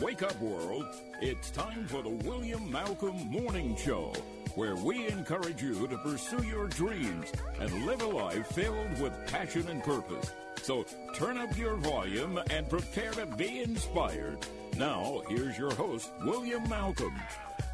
Wake 0.00 0.24
up, 0.24 0.38
world. 0.40 0.86
It's 1.20 1.50
time 1.50 1.86
for 1.86 2.02
the 2.02 2.08
William 2.08 2.68
Malcolm 2.68 3.16
Morning 3.30 3.76
Show, 3.76 4.12
where 4.56 4.74
we 4.74 5.06
encourage 5.06 5.62
you 5.62 5.86
to 5.86 5.96
pursue 5.98 6.42
your 6.42 6.66
dreams 6.66 7.30
and 7.60 7.86
live 7.86 8.02
a 8.02 8.06
life 8.06 8.44
filled 8.48 8.98
with 8.98 9.12
passion 9.28 9.68
and 9.68 9.84
purpose. 9.84 10.32
So 10.62 10.84
turn 11.14 11.38
up 11.38 11.56
your 11.56 11.76
volume 11.76 12.40
and 12.50 12.68
prepare 12.68 13.12
to 13.12 13.26
be 13.26 13.60
inspired. 13.60 14.38
Now, 14.76 15.22
here's 15.28 15.56
your 15.56 15.72
host, 15.74 16.10
William 16.24 16.68
Malcolm. 16.68 17.14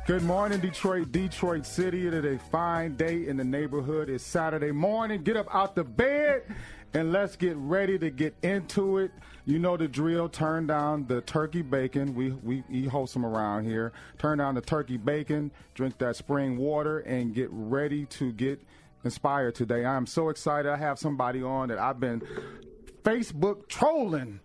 Good 0.06 0.22
morning, 0.22 0.60
Detroit, 0.60 1.12
Detroit 1.12 1.64
City. 1.64 2.06
It 2.06 2.12
is 2.12 2.24
a 2.24 2.38
fine 2.50 2.96
day 2.96 3.28
in 3.28 3.38
the 3.38 3.44
neighborhood. 3.44 4.10
It's 4.10 4.24
Saturday 4.24 4.72
morning. 4.72 5.22
Get 5.22 5.38
up 5.38 5.54
out 5.54 5.74
the 5.74 5.84
bed 5.84 6.42
and 6.94 7.12
let's 7.12 7.36
get 7.36 7.56
ready 7.56 7.98
to 7.98 8.10
get 8.10 8.34
into 8.42 8.98
it. 8.98 9.12
You 9.46 9.58
know 9.58 9.76
the 9.76 9.88
drill. 9.88 10.28
Turn 10.28 10.66
down 10.66 11.06
the 11.06 11.20
turkey 11.22 11.62
bacon. 11.62 12.14
We 12.14 12.30
we 12.30 12.62
eat 12.70 12.88
wholesome 12.88 13.24
around 13.24 13.64
here. 13.64 13.92
Turn 14.18 14.38
down 14.38 14.54
the 14.54 14.60
turkey 14.60 14.96
bacon. 14.96 15.50
Drink 15.74 15.98
that 15.98 16.16
spring 16.16 16.56
water 16.56 17.00
and 17.00 17.34
get 17.34 17.48
ready 17.50 18.06
to 18.06 18.32
get 18.32 18.60
inspired 19.04 19.54
today. 19.54 19.84
I 19.84 19.96
am 19.96 20.06
so 20.06 20.28
excited. 20.28 20.70
I 20.70 20.76
have 20.76 20.98
somebody 20.98 21.42
on 21.42 21.68
that 21.68 21.78
I've 21.78 22.00
been 22.00 22.22
Facebook 23.02 23.68
trolling 23.68 24.40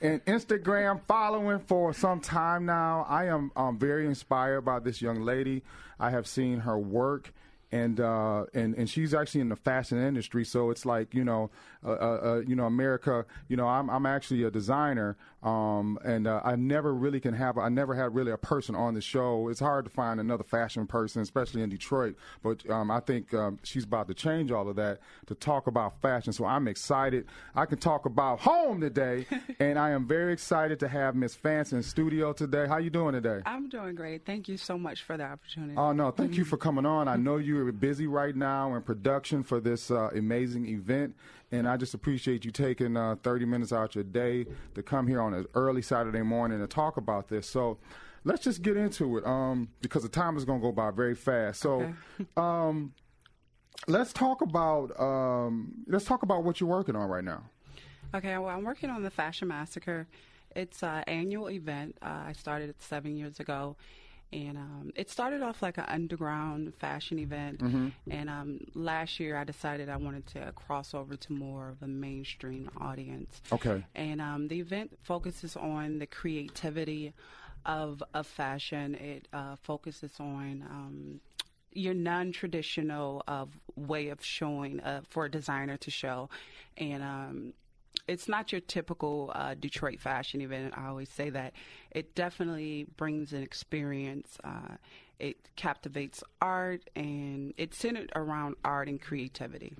and 0.00 0.24
Instagram 0.24 1.00
following 1.06 1.60
for 1.60 1.92
some 1.92 2.20
time 2.20 2.64
now. 2.66 3.06
I 3.08 3.26
am 3.26 3.52
um, 3.54 3.78
very 3.78 4.06
inspired 4.06 4.62
by 4.62 4.78
this 4.78 5.00
young 5.00 5.22
lady. 5.22 5.62
I 5.98 6.10
have 6.10 6.26
seen 6.26 6.60
her 6.60 6.78
work. 6.78 7.32
And 7.72 8.00
uh, 8.00 8.46
and 8.52 8.74
and 8.74 8.90
she's 8.90 9.14
actually 9.14 9.42
in 9.42 9.48
the 9.48 9.56
fashion 9.56 9.96
industry, 9.98 10.44
so 10.44 10.70
it's 10.70 10.84
like 10.84 11.14
you 11.14 11.22
know, 11.22 11.50
uh, 11.86 11.90
uh, 11.90 12.42
you 12.44 12.56
know, 12.56 12.64
America. 12.64 13.24
You 13.46 13.56
know, 13.56 13.68
I'm 13.68 13.88
I'm 13.88 14.06
actually 14.06 14.42
a 14.42 14.50
designer, 14.50 15.16
um, 15.42 15.98
and 16.04 16.26
uh, 16.26 16.40
I 16.44 16.56
never 16.56 16.94
really 16.94 17.20
can 17.20 17.32
have. 17.34 17.56
I 17.56 17.68
never 17.70 17.94
had 17.94 18.14
really 18.14 18.32
a 18.32 18.36
person 18.36 18.74
on 18.74 18.94
the 18.94 19.00
show. 19.00 19.48
It's 19.48 19.60
hard 19.60 19.86
to 19.86 19.90
find 19.90 20.20
another 20.20 20.44
fashion 20.44 20.86
person, 20.86 21.22
especially 21.22 21.62
in 21.62 21.70
Detroit. 21.70 22.16
But 22.42 22.68
um, 22.68 22.90
I 22.90 23.00
think 23.00 23.32
um, 23.32 23.58
she's 23.62 23.84
about 23.84 24.08
to 24.08 24.14
change 24.14 24.50
all 24.50 24.68
of 24.68 24.76
that 24.76 25.00
to 25.26 25.34
talk 25.34 25.66
about 25.66 26.00
fashion. 26.02 26.32
So 26.32 26.44
I'm 26.44 26.68
excited. 26.68 27.26
I 27.54 27.64
can 27.64 27.78
talk 27.78 28.04
about 28.04 28.40
home 28.40 28.80
today, 28.80 29.26
and 29.60 29.78
I 29.78 29.90
am 29.90 30.06
very 30.06 30.32
excited 30.32 30.78
to 30.80 30.88
have 30.88 31.14
Miss 31.14 31.34
Fancy 31.34 31.76
in 31.76 31.82
studio 31.82 32.32
today. 32.34 32.66
How 32.66 32.76
you 32.76 32.90
doing 32.90 33.14
today? 33.14 33.40
I'm 33.46 33.68
doing 33.70 33.94
great. 33.94 34.26
Thank 34.26 34.48
you 34.48 34.58
so 34.58 34.76
much 34.76 35.02
for 35.02 35.16
the 35.16 35.24
opportunity. 35.24 35.74
Oh 35.76 35.92
no, 35.92 36.10
thank 36.10 36.36
you 36.36 36.44
for 36.44 36.58
coming 36.58 36.84
on. 36.84 37.08
I 37.08 37.16
know 37.16 37.36
you're 37.38 37.72
busy 37.72 38.06
right 38.06 38.36
now 38.36 38.74
in 38.74 38.82
production 38.82 39.42
for 39.42 39.60
this 39.60 39.90
uh, 39.90 40.10
amazing 40.14 40.66
event, 40.66 41.14
and 41.52 41.68
I 41.68 41.76
just 41.76 41.94
appreciate 41.94 42.44
you 42.44 42.50
taking 42.50 42.96
uh, 42.96 43.16
30 43.22 43.44
minutes 43.44 43.72
out 43.72 43.94
your 43.94 44.04
day 44.04 44.46
to 44.74 44.82
come 44.82 45.06
here 45.06 45.20
on 45.20 45.34
an 45.34 45.46
early 45.54 45.82
Saturday 45.82 46.22
morning 46.22 46.58
to 46.60 46.66
talk 46.66 46.96
about 46.96 47.28
this. 47.28 47.48
So. 47.48 47.78
Let's 48.22 48.44
just 48.44 48.60
get 48.60 48.76
into 48.76 49.16
it, 49.16 49.26
um, 49.26 49.68
because 49.80 50.02
the 50.02 50.10
time 50.10 50.36
is 50.36 50.44
going 50.44 50.60
to 50.60 50.62
go 50.62 50.72
by 50.72 50.90
very 50.90 51.14
fast. 51.14 51.58
So, 51.62 51.80
Okay. 51.80 51.94
um, 52.36 52.92
let's 53.86 54.12
talk 54.12 54.42
about 54.42 54.92
um, 55.00 55.72
let's 55.86 56.04
talk 56.04 56.22
about 56.22 56.44
what 56.44 56.60
you're 56.60 56.68
working 56.68 56.96
on 56.96 57.08
right 57.08 57.24
now. 57.24 57.44
Okay, 58.14 58.36
well, 58.36 58.48
I'm 58.54 58.62
working 58.62 58.90
on 58.90 59.02
the 59.02 59.10
Fashion 59.10 59.48
Massacre. 59.48 60.06
It's 60.54 60.82
an 60.82 61.02
annual 61.06 61.48
event. 61.48 61.96
Uh, 62.02 62.24
I 62.26 62.32
started 62.32 62.68
it 62.68 62.82
seven 62.82 63.16
years 63.16 63.40
ago. 63.40 63.74
And 64.32 64.56
um, 64.58 64.92
it 64.94 65.10
started 65.10 65.42
off 65.42 65.60
like 65.60 65.76
an 65.78 65.86
underground 65.88 66.74
fashion 66.76 67.18
event. 67.18 67.60
And 68.08 68.30
um, 68.30 68.60
last 68.74 69.18
year, 69.18 69.36
I 69.36 69.44
decided 69.44 69.88
I 69.88 69.96
wanted 69.96 70.26
to 70.28 70.52
cross 70.54 70.94
over 70.94 71.16
to 71.16 71.32
more 71.32 71.68
of 71.68 71.82
a 71.82 71.88
mainstream 71.88 72.70
audience. 72.80 73.40
Okay. 73.50 73.84
And 73.94 74.20
um, 74.20 74.48
the 74.48 74.60
event 74.60 74.96
focuses 75.02 75.56
on 75.56 75.98
the 75.98 76.06
creativity 76.06 77.12
of 77.66 78.02
of 78.14 78.26
fashion. 78.26 78.94
It 78.94 79.28
uh, 79.32 79.56
focuses 79.62 80.12
on 80.18 80.64
um, 80.70 81.20
your 81.72 81.94
non-traditional 81.94 83.22
of 83.28 83.50
way 83.76 84.08
of 84.08 84.24
showing 84.24 84.80
uh, 84.80 85.02
for 85.08 85.26
a 85.26 85.30
designer 85.30 85.76
to 85.76 85.90
show, 85.90 86.28
and 86.76 87.02
um, 87.02 87.52
it's 88.10 88.28
not 88.28 88.50
your 88.50 88.60
typical 88.60 89.30
uh, 89.34 89.54
Detroit 89.54 90.00
fashion 90.00 90.40
event. 90.40 90.74
I 90.76 90.88
always 90.88 91.08
say 91.08 91.30
that 91.30 91.52
it 91.92 92.16
definitely 92.16 92.86
brings 92.96 93.32
an 93.32 93.42
experience. 93.42 94.36
Uh, 94.42 94.76
it 95.20 95.36
captivates 95.54 96.24
art, 96.42 96.90
and 96.96 97.54
it's 97.56 97.76
centered 97.76 98.10
around 98.16 98.56
art 98.64 98.88
and 98.88 99.00
creativity. 99.00 99.74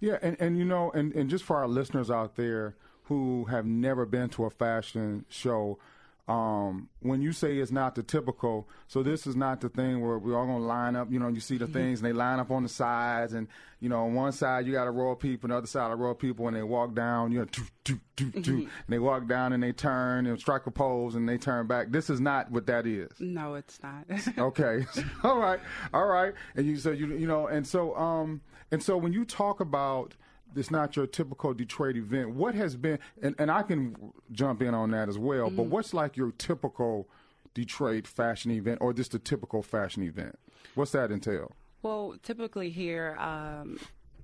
Yeah, 0.00 0.18
and, 0.20 0.36
and 0.38 0.58
you 0.58 0.64
know, 0.64 0.90
and, 0.90 1.14
and 1.14 1.30
just 1.30 1.44
for 1.44 1.56
our 1.56 1.68
listeners 1.68 2.10
out 2.10 2.36
there 2.36 2.76
who 3.04 3.44
have 3.44 3.64
never 3.64 4.04
been 4.04 4.28
to 4.30 4.44
a 4.44 4.50
fashion 4.50 5.24
show, 5.28 5.78
um, 6.26 6.88
when 7.00 7.20
you 7.20 7.32
say 7.32 7.58
it's 7.58 7.70
not 7.70 7.94
the 7.94 8.02
typical, 8.02 8.66
so 8.88 9.02
this 9.02 9.26
is 9.26 9.36
not 9.36 9.60
the 9.60 9.68
thing 9.68 10.00
where 10.00 10.18
we're 10.18 10.38
all 10.38 10.46
gonna 10.46 10.64
line 10.64 10.96
up. 10.96 11.12
You 11.12 11.18
know, 11.18 11.28
you 11.28 11.40
see 11.40 11.58
the 11.58 11.66
things 11.66 12.00
and 12.00 12.08
they 12.08 12.14
line 12.14 12.40
up 12.40 12.50
on 12.50 12.62
the 12.62 12.68
sides, 12.68 13.34
and 13.34 13.46
you 13.80 13.90
know, 13.90 14.04
on 14.04 14.14
one 14.14 14.32
side 14.32 14.66
you 14.66 14.72
got 14.72 14.86
a 14.86 14.90
row 14.90 15.10
of 15.10 15.18
people, 15.18 15.48
on 15.48 15.50
the 15.50 15.58
other 15.58 15.66
side 15.66 15.90
a 15.90 15.94
row 15.94 16.12
of 16.12 16.18
people, 16.18 16.48
and 16.48 16.56
they 16.56 16.62
walk 16.62 16.94
down. 16.94 17.30
You 17.30 17.40
know, 17.40 17.44
doo, 17.44 17.62
doo, 17.84 18.00
doo, 18.16 18.30
doo, 18.40 18.56
and 18.56 18.68
they 18.88 18.98
walk 18.98 19.26
down 19.28 19.52
and 19.52 19.62
they 19.62 19.72
turn 19.72 20.26
and 20.26 20.40
strike 20.40 20.66
a 20.66 20.70
pose 20.70 21.14
and 21.14 21.28
they 21.28 21.36
turn 21.36 21.66
back. 21.66 21.90
This 21.90 22.08
is 22.08 22.20
not 22.20 22.50
what 22.50 22.66
that 22.66 22.86
is. 22.86 23.10
No, 23.20 23.54
it's 23.54 23.78
not. 23.82 24.04
Okay. 24.38 24.86
all 25.24 25.38
right. 25.38 25.60
All 25.92 26.06
right. 26.06 26.32
And 26.56 26.66
you 26.66 26.76
said 26.76 26.98
you 26.98 27.08
you 27.08 27.26
know, 27.26 27.48
and 27.48 27.66
so 27.66 27.94
um 27.96 28.40
and 28.70 28.82
so 28.82 28.96
when 28.96 29.12
you 29.12 29.24
talk 29.26 29.60
about 29.60 30.14
it's 30.56 30.70
not 30.70 30.96
your 30.96 31.06
typical 31.06 31.54
Detroit 31.54 31.96
event, 31.96 32.30
what 32.30 32.54
has 32.54 32.76
been 32.76 32.98
and, 33.22 33.34
and 33.38 33.50
I 33.50 33.62
can 33.62 33.96
jump 34.32 34.62
in 34.62 34.74
on 34.74 34.90
that 34.92 35.08
as 35.08 35.18
well, 35.18 35.50
but 35.50 35.64
what's 35.64 35.94
like 35.94 36.16
your 36.16 36.32
typical 36.32 37.08
Detroit 37.54 38.06
fashion 38.06 38.50
event 38.50 38.78
or 38.80 38.92
just 38.92 39.14
a 39.14 39.18
typical 39.18 39.62
fashion 39.62 40.02
event? 40.02 40.38
What's 40.74 40.90
that 40.92 41.10
entail? 41.12 41.52
Well, 41.82 42.16
typically 42.22 42.70
here, 42.70 43.16
um, 43.18 43.78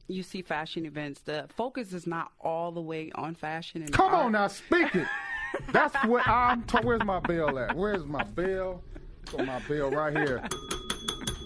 you 0.09 0.23
see 0.23 0.43
fashion 0.43 0.87
events. 0.87 1.21
The 1.21 1.47
focus 1.55 1.93
is 1.93 2.07
not 2.07 2.33
all 2.41 2.73
the 2.73 2.81
way 2.81 3.13
on 3.15 3.35
fashion. 3.35 3.83
And 3.83 3.93
Come 3.93 4.15
art. 4.15 4.25
on 4.27 4.33
now, 4.33 4.49
speak 4.49 4.95
it. 4.95 5.07
That's 5.73 5.95
what 6.07 6.27
I'm. 6.29 6.63
Where's 6.83 7.05
my 7.05 7.21
bell 7.21 7.59
at? 7.59 7.77
Where's 7.77 8.05
my 8.05 8.25
bell? 8.25 8.83
Got 9.31 9.47
my 9.47 9.59
bell 9.61 9.91
right 9.91 10.17
here. 10.17 10.43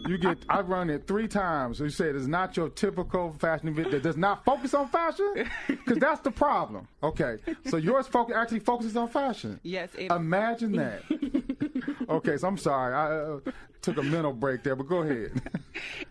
You 0.07 0.19
get. 0.19 0.39
I've 0.49 0.69
run 0.69 0.91
it 0.91 1.07
three 1.07 1.29
times. 1.29 1.79
So 1.79 1.85
you 1.85 1.91
said 1.91 2.15
it's 2.15 2.27
not 2.27 2.57
your 2.57 2.69
typical 2.69 3.33
fashion 3.33 3.69
event 3.69 3.91
that 3.93 4.03
does 4.03 4.17
not 4.17 4.45
focus 4.45 4.75
on 4.75 4.89
fashion, 4.89 5.49
because 5.69 5.99
that's 5.99 6.21
the 6.21 6.31
problem. 6.31 6.87
Okay, 7.03 7.39
so 7.67 7.77
yours 7.79 8.07
focus 8.07 8.37
actually 8.37 8.61
focuses 8.61 8.97
on 8.97 9.09
fashion. 9.09 9.61
Yes, 9.63 9.91
it- 9.97 10.11
Imagine 10.11 10.73
that. 10.73 11.03
okay, 12.09 12.37
so 12.37 12.49
I'm 12.49 12.59
sorry. 12.59 12.95
I 12.95 13.07
uh, 13.17 13.41
took 13.85 13.99
a 13.99 14.03
mental 14.03 14.33
break 14.33 14.63
there, 14.63 14.75
but 14.77 14.89
go 14.89 14.99
ahead. 15.03 15.41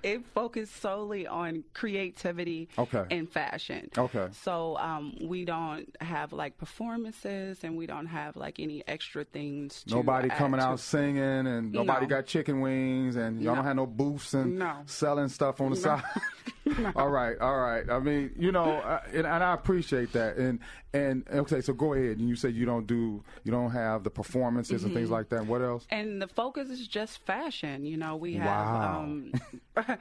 It 0.04 0.26
focused 0.34 0.82
solely 0.82 1.26
on 1.28 1.64
creativity 1.74 2.68
Okay. 2.78 3.06
and 3.10 3.32
fashion. 3.32 3.90
Okay. 3.98 4.28
So 4.44 4.76
um, 4.78 5.16
we 5.22 5.46
don't 5.46 5.96
have 6.02 6.34
like 6.34 6.58
performances, 6.58 7.64
and 7.64 7.78
we 7.78 7.86
don't 7.86 8.08
have 8.08 8.36
like 8.36 8.60
any 8.60 8.84
extra 8.86 9.24
things. 9.24 9.84
To 9.84 9.96
Nobody 9.96 10.28
coming 10.28 10.60
to- 10.60 10.66
out 10.66 10.80
singing, 10.82 11.48
and 11.48 11.72
nobody 11.72 12.06
No. 12.06 12.10
got 12.10 12.26
chicken 12.26 12.60
wings, 12.60 13.16
and 13.16 13.42
y'all 13.42 13.56
don't 13.56 13.64
have 13.64 13.78
no 13.78 13.86
booths 13.86 14.34
and 14.34 14.60
No. 14.60 14.80
selling 14.88 15.30
stuff 15.30 15.62
on 15.62 15.70
the 15.72 15.78
side. 15.78 16.04
all 16.96 17.10
right, 17.10 17.38
all 17.40 17.58
right. 17.60 17.90
I 17.90 18.00
mean, 18.00 18.32
you 18.38 18.52
know, 18.52 18.80
uh, 18.80 19.02
and, 19.08 19.26
and 19.26 19.44
I 19.44 19.54
appreciate 19.54 20.12
that. 20.14 20.38
And 20.38 20.60
and 20.94 21.28
okay, 21.30 21.62
so 21.62 21.74
go 21.74 21.94
ahead. 21.94 22.18
And 22.20 22.28
you 22.30 22.36
say 22.36 22.50
you 22.50 22.66
don't 22.66 22.86
do, 22.88 23.24
you 23.44 23.52
don't 23.52 23.72
have 23.72 24.04
the 24.04 24.10
performances 24.12 24.84
and 24.84 24.94
things 24.94 25.06
Mm-hmm. 25.06 25.14
like 25.14 25.30
that. 25.30 25.46
What 25.46 25.62
else? 25.62 25.88
And 25.90 26.22
the 26.22 26.28
focus 26.28 26.70
is 26.70 26.88
just 26.88 27.20
fashion. 27.26 27.86
You 27.86 27.98
know, 27.98 28.16
we 28.16 28.36
have 28.36 28.74
Wow. 28.74 29.04
um, 29.04 29.34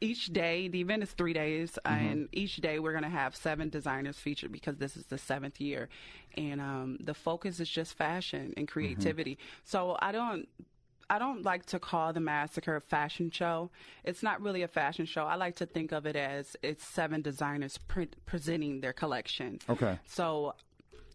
each 0.00 0.26
day. 0.26 0.68
The 0.68 0.80
event 0.80 1.02
is 1.02 1.10
three 1.12 1.32
days, 1.32 1.78
Mm-hmm. 1.86 1.92
and 1.92 2.28
each 2.32 2.56
day 2.56 2.78
we're 2.78 2.92
going 2.92 3.04
to 3.04 3.10
have 3.10 3.34
seven 3.36 3.68
designers 3.70 4.18
featured 4.18 4.52
because 4.52 4.76
this 4.76 4.96
is 4.96 5.06
the 5.06 5.18
seventh 5.18 5.60
year, 5.60 5.88
and 6.36 6.60
um, 6.60 6.98
the 7.00 7.14
focus 7.14 7.60
is 7.60 7.68
just 7.68 7.94
fashion 7.96 8.52
and 8.56 8.68
creativity. 8.68 9.38
So 9.64 9.96
I 10.00 10.12
don't. 10.12 10.48
I 11.10 11.18
don't 11.18 11.42
like 11.44 11.66
to 11.66 11.78
call 11.78 12.12
the 12.12 12.20
massacre 12.20 12.76
a 12.76 12.80
fashion 12.80 13.30
show. 13.30 13.70
It's 14.04 14.22
not 14.22 14.40
really 14.40 14.62
a 14.62 14.68
fashion 14.68 15.06
show. 15.06 15.24
I 15.24 15.34
like 15.34 15.56
to 15.56 15.66
think 15.66 15.90
of 15.92 16.06
it 16.06 16.16
as 16.16 16.56
it's 16.62 16.84
seven 16.84 17.20
designers 17.20 17.76
pre- 17.78 18.08
presenting 18.26 18.80
their 18.80 18.92
collection. 18.92 19.58
Okay. 19.68 19.98
So 20.06 20.54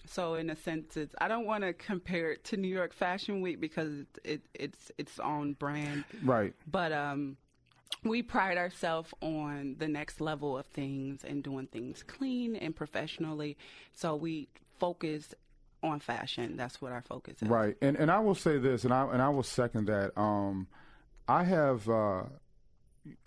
So 0.06 0.36
in 0.36 0.50
a 0.50 0.56
sense, 0.56 0.97
it's 0.97 1.15
I 1.19 1.27
don't 1.27 1.45
want 1.45 1.63
to 1.63 1.74
compare 1.74 2.31
it 2.33 2.44
to 2.45 2.57
New 2.57 2.68
York 2.68 2.94
Fashion 2.94 3.42
Week 3.42 3.59
because 3.59 3.92
it, 4.01 4.07
it, 4.24 4.42
it's 4.53 4.92
its 4.97 5.19
own 5.19 5.53
brand. 5.53 6.03
Right. 6.24 6.53
But 6.69 6.92
um, 6.92 7.38
we 8.03 8.21
pride 8.21 8.57
ourselves 8.57 9.13
on 9.21 9.77
the 9.80 9.88
next 9.88 10.21
level 10.21 10.57
of 10.57 10.65
things 10.68 11.24
and 11.24 11.42
doing 11.44 11.68
things 11.68 12.03
clean 12.03 12.56
and 12.56 12.75
professionally. 12.75 13.57
So 13.94 14.15
we 14.15 14.50
focus 14.77 15.33
on 15.85 15.99
fashion. 15.99 16.57
That's 16.57 16.81
what 16.81 16.91
our 16.91 17.01
focus 17.01 17.41
is. 17.41 17.47
Right. 17.47 17.75
And 17.81 17.95
and 17.97 18.09
I 18.11 18.19
will 18.19 18.35
say 18.35 18.57
this, 18.57 18.83
and 18.83 18.93
I 18.93 19.03
and 19.11 19.21
I 19.21 19.29
will 19.29 19.43
second 19.43 19.85
that. 19.87 20.17
Um, 20.19 20.67
I 21.27 21.43
have. 21.43 21.87
Uh, 21.89 22.23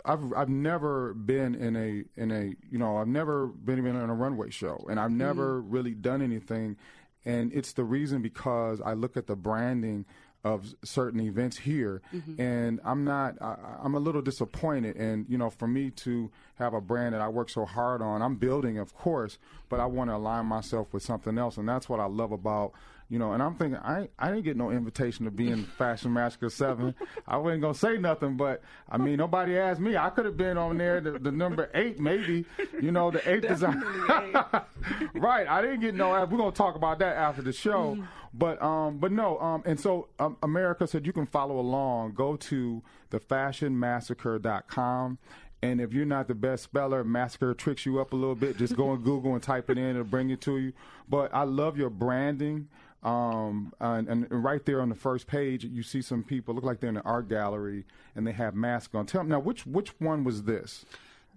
I've 0.03 0.33
I've 0.33 0.49
never 0.49 1.13
been 1.13 1.55
in 1.55 1.75
a 1.77 2.03
in 2.21 2.31
a 2.31 2.53
you 2.69 2.77
know 2.77 2.97
I've 2.97 3.07
never 3.07 3.47
been 3.47 3.77
even 3.77 3.95
in 3.95 4.09
a 4.09 4.13
runway 4.13 4.49
show 4.49 4.85
and 4.89 4.99
I've 4.99 5.11
never 5.11 5.61
Mm-hmm. 5.61 5.71
really 5.71 5.93
done 5.93 6.21
anything, 6.21 6.75
and 7.23 7.53
it's 7.53 7.71
the 7.73 7.85
reason 7.85 8.21
because 8.21 8.81
I 8.81 8.93
look 8.93 9.15
at 9.15 9.27
the 9.27 9.37
branding 9.37 10.05
of 10.43 10.73
certain 10.83 11.19
events 11.19 11.57
here, 11.57 12.01
Mm-hmm. 12.13 12.41
and 12.41 12.79
I'm 12.85 13.03
not 13.03 13.41
I, 13.41 13.55
I'm 13.83 13.95
a 13.95 13.99
little 13.99 14.21
disappointed, 14.21 14.95
and 14.95 15.25
you 15.27 15.37
know 15.37 15.49
for 15.49 15.67
me 15.67 15.89
to 15.91 16.31
have 16.55 16.73
a 16.73 16.81
brand 16.81 17.13
that 17.13 17.21
I 17.21 17.27
work 17.27 17.49
so 17.49 17.65
hard 17.65 18.01
on, 18.01 18.21
I'm 18.21 18.35
building 18.35 18.77
of 18.77 18.93
course, 18.95 19.37
but 19.69 19.79
I 19.79 19.85
want 19.85 20.09
to 20.09 20.15
align 20.15 20.45
myself 20.45 20.93
with 20.93 21.03
something 21.03 21.37
else, 21.37 21.57
and 21.57 21.67
that's 21.67 21.89
what 21.89 21.99
I 21.99 22.05
love 22.05 22.31
about 22.31 22.71
you 23.09 23.17
know, 23.17 23.33
and 23.33 23.41
I'm 23.41 23.55
thinking 23.55 23.77
I 23.77 24.07
I 24.19 24.29
didn't 24.29 24.43
get 24.43 24.55
no 24.55 24.69
invitation 24.69 25.25
to 25.25 25.31
be 25.31 25.49
in 25.49 25.63
Fashion 25.77 26.13
Massacre 26.13 26.49
Seven. 26.49 26.93
I 27.27 27.37
wasn't 27.37 27.61
gonna 27.61 27.73
say 27.73 27.97
nothing, 27.97 28.37
but 28.37 28.61
I 28.87 28.97
mean 28.97 29.17
nobody 29.17 29.57
asked 29.57 29.79
me. 29.79 29.97
I 29.97 30.11
could 30.11 30.25
have 30.25 30.37
been 30.37 30.57
on 30.57 30.77
there, 30.77 31.01
the, 31.01 31.17
the 31.17 31.31
number 31.31 31.69
eight 31.73 31.99
maybe. 31.99 32.45
You 32.79 32.91
know, 32.91 33.09
the 33.09 33.27
eighth 33.29 33.47
design. 33.47 33.81
right. 35.15 35.47
I 35.47 35.61
didn't 35.61 35.81
get 35.81 35.95
no. 35.95 36.11
We're 36.11 36.37
gonna 36.37 36.51
talk 36.51 36.75
about 36.75 36.99
that 36.99 37.15
after 37.15 37.41
the 37.41 37.53
show. 37.53 37.97
But 38.33 38.61
um, 38.61 38.99
but 38.99 39.11
no. 39.11 39.39
Um, 39.39 39.63
and 39.65 39.79
so 39.79 40.09
um, 40.19 40.37
America 40.43 40.85
said 40.85 41.05
you 41.05 41.13
can 41.13 41.25
follow 41.25 41.59
along. 41.59 42.13
Go 42.13 42.35
to 42.35 42.83
thefashionmassacre.com. 43.09 45.17
And 45.61 45.81
if 45.81 45.91
you're 45.91 46.05
not 46.05 46.29
the 46.29 46.35
best 46.35 46.63
speller, 46.63 47.03
Massacre 47.03 47.53
tricks 47.53 47.85
you 47.85 47.99
up 47.99 48.13
a 48.13 48.15
little 48.15 48.35
bit. 48.35 48.57
Just 48.57 48.77
go 48.77 48.91
on 48.91 49.01
Google 49.01 49.33
and 49.33 49.43
type 49.43 49.69
it 49.69 49.77
in; 49.77 49.89
it'll 49.89 50.05
bring 50.05 50.29
it 50.29 50.39
to 50.41 50.57
you. 50.57 50.73
But 51.09 51.33
I 51.33 51.43
love 51.43 51.77
your 51.77 51.89
branding. 51.89 52.69
Um, 53.03 53.73
and, 53.79 54.07
and 54.09 54.27
right 54.29 54.63
there 54.65 54.81
on 54.81 54.89
the 54.89 54.95
first 54.95 55.27
page, 55.27 55.63
you 55.63 55.83
see 55.83 56.01
some 56.01 56.23
people 56.23 56.53
look 56.53 56.63
like 56.63 56.79
they're 56.79 56.89
in 56.89 56.97
an 56.97 57.03
art 57.05 57.29
gallery 57.29 57.85
and 58.15 58.27
they 58.27 58.33
have 58.33 58.55
masks 58.55 58.93
on. 58.93 59.05
Tell 59.05 59.23
me 59.23 59.29
now, 59.29 59.39
which 59.39 59.65
which 59.65 59.89
one 59.99 60.23
was 60.23 60.43
this? 60.43 60.85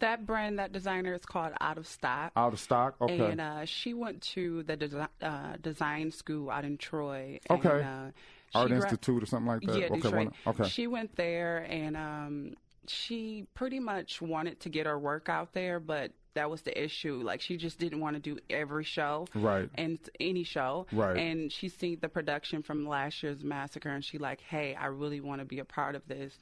That 0.01 0.27
brand, 0.27 0.59
that 0.59 0.73
designer 0.73 1.15
is 1.15 1.25
called 1.25 1.53
Out 1.61 1.79
of 1.79 1.87
Stock. 1.87 2.33
Out 2.35 2.53
of 2.53 2.59
stock? 2.59 2.97
Okay. 3.01 3.21
And 3.31 3.41
uh, 3.41 3.65
she 3.65 3.95
went 3.95 4.21
to 4.33 4.65
the 4.65 4.77
desi- 4.77 5.09
uh, 5.23 5.57
design 5.63 6.11
school 6.11 6.51
out 6.51 6.65
in 6.65 6.77
Troy. 6.77 7.39
And, 7.49 7.65
Okay. 7.65 7.85
uh, 7.85 8.11
Art 8.59 8.73
Institute 8.73 9.23
or 9.23 9.27
something 9.27 9.47
like 9.47 9.61
that. 9.63 9.79
Yeah, 9.79 9.87
okay. 9.87 9.95
Detroit. 10.01 10.15
one- 10.15 10.55
okay. 10.61 10.69
She 10.69 10.89
went 10.89 11.15
there 11.15 11.59
and 11.71 11.97
um, 11.97 12.55
she 12.89 13.47
pretty 13.55 13.79
much 13.79 14.21
wanted 14.21 14.59
to 14.61 14.69
get 14.69 14.87
her 14.87 14.99
work 14.99 15.29
out 15.29 15.53
there, 15.53 15.79
but 15.79 16.11
that 16.35 16.51
was 16.51 16.63
the 16.63 16.83
issue. 16.83 17.21
Like 17.25 17.41
she 17.41 17.57
just 17.57 17.79
didn't 17.79 18.01
want 18.01 18.17
to 18.17 18.21
do 18.21 18.39
every 18.51 18.85
show, 18.85 19.27
Right. 19.35 19.69
And 19.75 19.99
any 20.21 20.45
show, 20.45 20.87
Right. 20.93 21.17
And 21.17 21.53
she 21.53 21.69
seen 21.69 21.99
the 22.01 22.09
production 22.09 22.63
from 22.63 22.87
last 22.87 23.23
year's 23.23 23.43
massacre, 23.45 23.91
and 23.91 24.05
she 24.05 24.19
like, 24.19 24.41
hey, 24.41 24.75
I 24.75 24.87
really 24.87 25.21
want 25.21 25.41
to 25.41 25.45
be 25.45 25.59
a 25.59 25.65
part 25.65 25.95
of 25.95 26.07
this. 26.09 26.35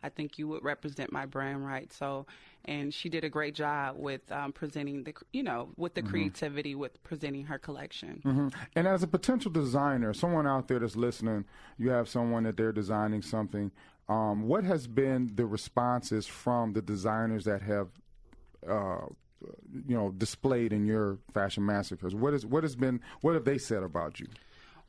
I 0.00 0.10
think 0.10 0.38
you 0.38 0.46
would 0.48 0.62
represent 0.62 1.10
my 1.12 1.26
brand 1.26 1.66
right. 1.66 1.92
So, 1.92 2.26
and 2.66 2.94
she 2.94 3.08
did 3.08 3.24
a 3.24 3.28
great 3.28 3.56
job 3.56 3.96
with 3.98 4.30
um, 4.30 4.52
presenting 4.52 5.02
the, 5.02 5.12
you 5.32 5.42
know, 5.42 5.70
with 5.76 5.94
Mm-hmm. 5.94 6.06
the 6.06 6.10
creativity 6.10 6.74
with 6.76 7.02
presenting 7.02 7.46
her 7.46 7.58
collection. 7.58 8.20
hmm 8.22 8.48
And 8.76 8.86
as 8.86 9.02
a 9.02 9.08
potential 9.08 9.50
designer, 9.50 10.12
someone 10.14 10.46
out 10.46 10.68
there 10.68 10.78
that's 10.78 10.94
listening, 10.94 11.46
you 11.78 11.90
have 11.90 12.08
someone 12.08 12.44
that 12.44 12.56
they're 12.56 12.70
designing 12.72 13.22
something. 13.22 13.72
Um, 14.08 14.46
what 14.46 14.62
has 14.64 14.86
been 14.86 15.32
the 15.34 15.46
responses 15.46 16.26
from 16.26 16.74
the 16.74 16.80
designers 16.82 17.44
that 17.46 17.62
have, 17.62 17.88
uh, 18.68 19.06
Uh, 19.46 19.52
you 19.86 19.96
know, 19.96 20.10
displayed 20.10 20.72
in 20.72 20.84
your 20.84 21.18
fashion 21.32 21.64
massacres? 21.64 22.14
What 22.14 22.34
is 22.34 22.44
what 22.44 22.64
has 22.64 22.76
been 22.76 23.00
what 23.20 23.34
have 23.34 23.44
they 23.44 23.58
said 23.58 23.82
about 23.82 24.18
you? 24.20 24.26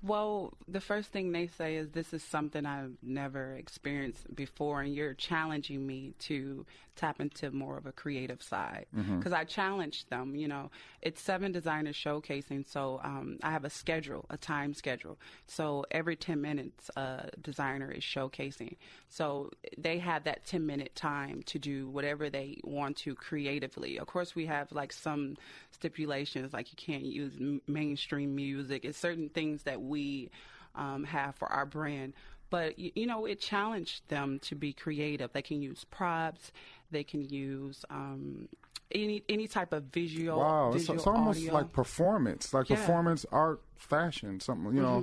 Well, 0.02 0.54
the 0.68 0.80
first 0.80 1.10
thing 1.12 1.32
they 1.34 1.48
say 1.48 1.76
is 1.76 1.90
this 1.90 2.14
is 2.14 2.24
something 2.24 2.66
I've 2.66 2.94
never 3.02 3.56
experienced 3.56 4.34
before, 4.34 4.82
and 4.82 4.94
you're 4.96 5.14
challenging 5.14 5.86
me 5.86 6.14
to 6.20 6.66
tap 6.96 7.22
into 7.22 7.50
more 7.52 7.78
of 7.78 7.86
a 7.86 7.92
creative 7.94 8.42
side. 8.44 8.86
Because 9.18 9.32
I 9.32 9.46
challenged 9.46 10.10
them, 10.10 10.36
you 10.36 10.48
know, 10.48 10.70
it's 11.02 11.22
seven 11.22 11.52
designers 11.52 11.96
showcasing, 11.96 12.66
so 12.70 13.00
um, 13.04 13.40
I 13.42 13.52
have 13.52 13.64
a 13.64 13.70
schedule, 13.70 14.26
a 14.30 14.38
time 14.38 14.74
schedule. 14.74 15.18
So 15.48 15.86
every 15.92 16.16
10 16.18 16.42
minutes, 16.42 16.90
a 16.98 17.30
designer 17.42 17.90
is 17.92 18.04
showcasing. 18.04 18.76
So 19.08 19.52
they 19.78 20.00
have 20.00 20.26
that 20.26 20.46
10 20.46 20.66
minute 20.66 20.94
time 20.96 21.42
to 21.48 21.60
do 21.60 21.90
whatever 21.90 22.30
they 22.30 22.60
want 22.64 22.98
to 22.98 23.16
creatively. 23.16 23.98
Of 23.98 24.08
course, 24.08 24.36
we 24.36 24.46
have 24.48 24.72
like 24.74 24.92
some 24.92 25.38
stipulations, 25.72 26.52
like 26.52 26.72
you 26.72 26.78
can't 26.78 27.06
use 27.06 27.34
m- 27.40 27.62
mainstream 27.68 28.36
music. 28.36 28.84
It's 28.84 28.98
certain 28.98 29.30
things 29.30 29.64
that 29.64 29.82
we 29.90 30.30
um, 30.76 31.04
have 31.04 31.36
for 31.36 31.48
our 31.52 31.66
brand. 31.66 32.14
But 32.50 32.76
y- 32.80 32.92
you 32.96 33.06
know, 33.06 33.26
it 33.26 33.40
challenged 33.40 34.08
them 34.08 34.40
to 34.44 34.56
be 34.56 34.74
creative. 34.74 35.32
They 35.34 35.42
can 35.42 35.62
use 35.62 35.84
props. 35.84 36.52
They 36.92 37.04
can 37.04 37.28
use 37.30 37.86
um, 37.90 38.48
any 38.92 39.24
any 39.30 39.48
type 39.48 39.74
of 39.74 39.84
visual. 39.86 40.40
Wow, 40.40 40.70
it's, 40.70 40.78
visual 40.84 40.96
it's 40.98 41.08
almost 41.08 41.40
audio. 41.40 41.54
like 41.54 41.74
performance, 41.74 42.54
like 42.54 42.70
Yeah. 42.70 42.76
Mm-hmm. 42.78 42.86
performance 42.86 43.26
art, 43.32 43.62
fashion, 43.78 44.40
something. 44.40 44.74
You 44.76 44.82
know, 44.82 45.02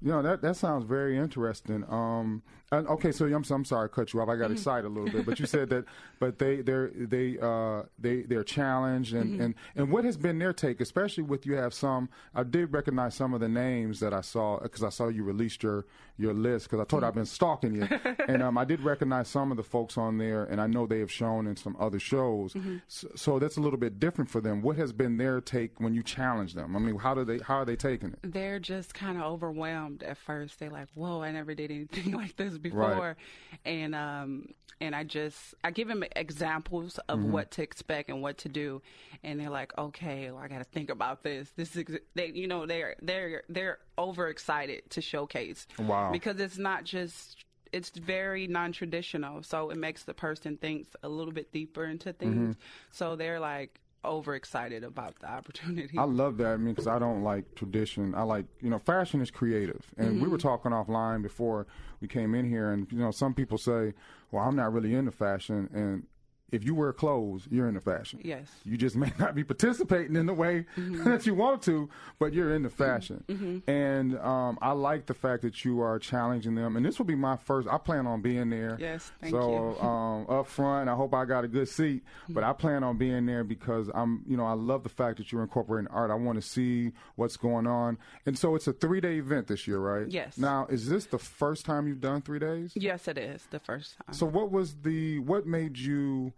you 0.00 0.10
know 0.12 0.22
that 0.22 0.40
that 0.42 0.56
sounds 0.56 0.84
very 0.84 1.18
interesting. 1.18 1.84
Um, 1.88 2.42
and, 2.72 2.86
okay, 2.88 3.10
so 3.12 3.26
I'm, 3.26 3.44
I'm 3.50 3.64
sorry, 3.64 3.86
I 3.86 3.88
cut 3.88 4.12
you 4.12 4.20
off. 4.20 4.28
I 4.28 4.32
Mm-hmm. 4.32 4.42
got 4.42 4.50
excited 4.52 4.86
a 4.86 4.90
little 4.90 5.10
bit, 5.10 5.26
but 5.26 5.40
you 5.40 5.46
said 5.46 5.70
that, 5.70 5.84
but 6.20 6.38
they 6.38 6.60
they're 6.62 6.90
they 6.94 7.38
uh 7.40 7.82
they 7.98 8.22
they're 8.22 8.44
challenged, 8.44 9.14
and 9.14 9.32
Mm-hmm. 9.32 9.42
and 9.42 9.54
and 9.76 9.90
what 9.92 10.04
has 10.04 10.16
been 10.16 10.38
their 10.38 10.52
take, 10.52 10.80
especially 10.80 11.22
with 11.24 11.46
you 11.46 11.54
have 11.54 11.74
some. 11.74 12.08
I 12.34 12.42
did 12.44 12.72
recognize 12.72 13.14
some 13.14 13.34
of 13.34 13.40
the 13.40 13.48
names 13.48 14.00
that 14.00 14.14
I 14.14 14.20
saw 14.20 14.58
because 14.60 14.82
I 14.84 14.88
saw 14.90 15.08
you 15.08 15.24
released 15.24 15.62
your 15.62 15.86
your 16.16 16.34
list 16.34 16.66
because 16.66 16.80
I 16.80 16.84
told 16.84 17.02
you 17.02 17.08
I've 17.08 17.14
been 17.14 17.24
stalking 17.26 17.74
you, 17.74 17.88
and 18.28 18.42
um, 18.42 18.56
I 18.58 18.64
did 18.64 18.80
recognize 18.82 19.28
some 19.28 19.50
of 19.50 19.56
the 19.56 19.62
folks 19.62 19.96
on 19.98 20.18
there, 20.18 20.44
and 20.44 20.60
I 20.60 20.66
know 20.66 20.86
they 20.86 21.00
have 21.00 21.10
shown 21.10 21.46
in 21.46 21.56
some 21.56 21.76
other 21.80 21.98
shows. 21.98 22.54
So, 22.88 23.08
so 23.16 23.38
that's 23.38 23.56
a 23.56 23.60
little 23.60 23.78
bit 23.78 23.98
different 23.98 24.30
for 24.30 24.40
them. 24.40 24.60
What 24.62 24.76
has 24.76 24.92
been 24.92 25.16
their 25.16 25.40
take 25.40 25.80
when 25.80 25.94
you 25.94 26.02
challenge 26.02 26.54
them? 26.54 26.76
I 26.76 26.78
mean, 26.78 26.96
how 26.98 27.14
do 27.14 27.24
they 27.24 27.38
how 27.38 27.56
are 27.56 27.64
they 27.64 27.76
taking 27.76 28.10
it? 28.12 28.18
they're 28.22 28.58
just 28.60 28.94
kind 28.94 29.16
of 29.16 29.24
overwhelmed 29.24 30.02
at 30.02 30.16
first. 30.18 30.58
They're 30.60 30.70
like, 30.70 30.88
"Whoa, 30.94 31.22
I 31.22 31.32
never 31.32 31.54
did 31.54 31.70
anything 31.70 32.12
like 32.22 32.36
this 32.36 32.58
before," 32.62 33.16
and 33.64 33.94
um, 33.94 34.48
and 34.80 34.94
I 34.94 35.04
just 35.04 35.54
I 35.64 35.70
give 35.70 35.88
them 35.88 36.04
examples 36.16 36.98
of 37.08 37.18
Mm-hmm. 37.18 37.32
what 37.32 37.50
to 37.52 37.62
expect 37.62 38.08
and 38.10 38.22
what 38.22 38.38
to 38.38 38.48
do, 38.48 38.80
and 39.22 39.38
they're 39.40 39.50
like, 39.50 39.76
"Okay, 39.76 40.30
well, 40.30 40.40
I 40.42 40.48
got 40.48 40.58
to 40.58 40.64
think 40.64 40.90
about 40.90 41.22
this." 41.22 41.50
This 41.56 41.72
is 41.76 41.78
ex- 41.80 42.02
they, 42.14 42.28
you 42.28 42.46
know, 42.48 42.66
they're 42.66 42.96
they're 43.02 43.42
they're 43.48 43.78
overexcited 43.98 44.90
to 44.90 45.00
showcase. 45.00 45.66
Wow. 45.78 46.10
because 46.12 46.38
it's 46.40 46.58
not 46.58 46.84
just. 46.84 47.44
It's 47.72 47.90
very 47.90 48.48
non-traditional, 48.48 49.44
so 49.44 49.70
it 49.70 49.76
makes 49.76 50.02
the 50.02 50.12
person 50.12 50.56
think 50.56 50.88
a 51.04 51.08
little 51.08 51.32
bit 51.32 51.52
deeper 51.52 51.84
into 51.84 52.12
Mm-hmm. 52.12 52.18
things. 52.46 52.56
So 52.90 53.14
they're 53.14 53.38
like 53.38 53.78
overexcited 54.04 54.84
about 54.84 55.18
the 55.20 55.30
opportunity. 55.30 55.98
I 55.98 56.04
love 56.04 56.38
that. 56.38 56.52
I 56.52 56.56
mean, 56.56 56.74
because 56.74 56.86
I 56.86 56.98
don't 56.98 57.22
like 57.22 57.54
tradition. 57.54 58.14
I 58.14 58.22
like, 58.22 58.46
you 58.60 58.70
know, 58.70 58.78
fashion 58.78 59.20
is 59.20 59.30
creative. 59.30 59.84
And 59.96 60.22
we 60.22 60.28
were 60.28 60.38
mm-hmm. 60.38 60.48
talking 60.48 60.72
offline 60.72 61.22
before 61.22 61.66
we 62.00 62.08
came 62.08 62.34
in 62.34 62.48
here, 62.48 62.72
and, 62.72 62.90
you 62.90 62.98
know, 62.98 63.10
some 63.10 63.34
people 63.34 63.58
say, 63.58 63.92
well, 64.30 64.44
I'm 64.44 64.56
not 64.56 64.72
really 64.72 64.94
into 64.94 65.10
fashion. 65.10 65.68
And 65.72 66.06
if 66.52 66.64
you 66.64 66.74
wear 66.74 66.92
clothes, 66.92 67.46
you're 67.50 67.68
in 67.68 67.74
the 67.74 67.80
fashion. 67.80 68.20
Yes. 68.22 68.48
You 68.64 68.76
just 68.76 68.96
may 69.00 69.12
not 69.18 69.34
be 69.34 69.44
participating 69.44 70.16
in 70.16 70.26
the 70.26 70.34
way 70.34 70.66
that 70.76 71.26
you 71.26 71.34
want 71.34 71.62
to, 71.62 71.88
but 72.18 72.32
you're 72.32 72.54
in 72.54 72.62
the 72.62 72.70
fashion. 72.70 73.62
And 73.66 74.18
um, 74.18 74.58
I 74.60 74.72
like 74.72 75.06
the 75.06 75.14
fact 75.14 75.42
that 75.42 75.64
you 75.64 75.80
are 75.80 75.98
challenging 75.98 76.54
them. 76.54 76.76
And 76.76 76.84
this 76.84 76.98
will 76.98 77.06
be 77.06 77.14
my 77.14 77.36
first, 77.36 77.68
I 77.68 77.78
plan 77.78 78.06
on 78.06 78.20
being 78.20 78.50
there. 78.50 78.76
Yes, 78.80 79.12
thank 79.20 79.32
so, 79.32 79.76
you. 79.80 79.80
um, 79.86 80.26
up 80.28 80.46
front, 80.46 80.88
I 80.88 80.94
hope 80.94 81.14
I 81.14 81.24
got 81.24 81.44
a 81.44 81.48
good 81.48 81.68
seat. 81.68 82.02
But 82.28 82.44
I 82.44 82.52
plan 82.52 82.84
on 82.84 82.96
being 82.96 83.26
there 83.26 83.44
because 83.44 83.90
I'm, 83.94 84.22
you 84.26 84.36
know, 84.36 84.46
I 84.46 84.52
love 84.52 84.82
the 84.82 84.88
fact 84.88 85.18
that 85.18 85.32
you're 85.32 85.42
incorporating 85.42 85.88
art. 85.88 86.10
I 86.10 86.14
want 86.14 86.40
to 86.40 86.46
see 86.46 86.92
what's 87.16 87.36
going 87.36 87.66
on. 87.66 87.98
And 88.26 88.38
so 88.38 88.54
it's 88.54 88.66
a 88.66 88.72
three 88.72 89.00
day 89.00 89.18
event 89.18 89.46
this 89.46 89.66
year, 89.66 89.78
right? 89.78 90.08
Yes. 90.08 90.38
Now, 90.38 90.66
is 90.68 90.88
this 90.88 91.06
the 91.06 91.18
first 91.18 91.64
time 91.64 91.86
you've 91.86 92.00
done 92.00 92.22
three 92.22 92.38
days? 92.38 92.72
Yes, 92.74 93.08
it 93.08 93.18
is 93.18 93.46
the 93.50 93.60
first 93.60 93.96
time. 93.96 94.14
So 94.14 94.26
what 94.26 94.50
was 94.50 94.74
the, 94.82 95.18
what 95.20 95.46
made 95.46 95.78
you 95.78 96.32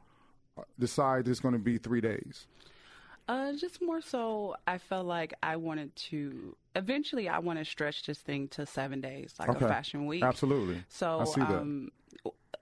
decide 0.79 1.29
it's 1.29 1.41
going 1.41 1.55
to 1.55 1.59
be 1.61 1.79
three 1.79 2.01
days? 2.01 2.47
Uh, 3.29 3.53
just 3.53 3.81
more 3.81 4.01
so, 4.01 4.57
I 4.67 4.79
felt 4.79 5.07
like 5.07 5.33
I 5.43 5.57
wanted 5.57 5.95
to. 5.97 6.57
Eventually, 6.75 7.29
I 7.29 7.39
want 7.39 7.59
to 7.59 7.65
stretch 7.65 8.05
this 8.05 8.19
thing 8.19 8.49
to 8.49 8.67
seven 8.67 9.01
days, 9.01 9.35
like 9.39 9.49
Okay. 9.49 9.65
a 9.65 9.69
fashion 9.69 10.07
week. 10.07 10.25
Absolutely. 10.25 10.83
So, 10.89 11.21
I 11.21 11.25
see 11.25 11.41
that. 11.41 11.51
um, 11.61 11.91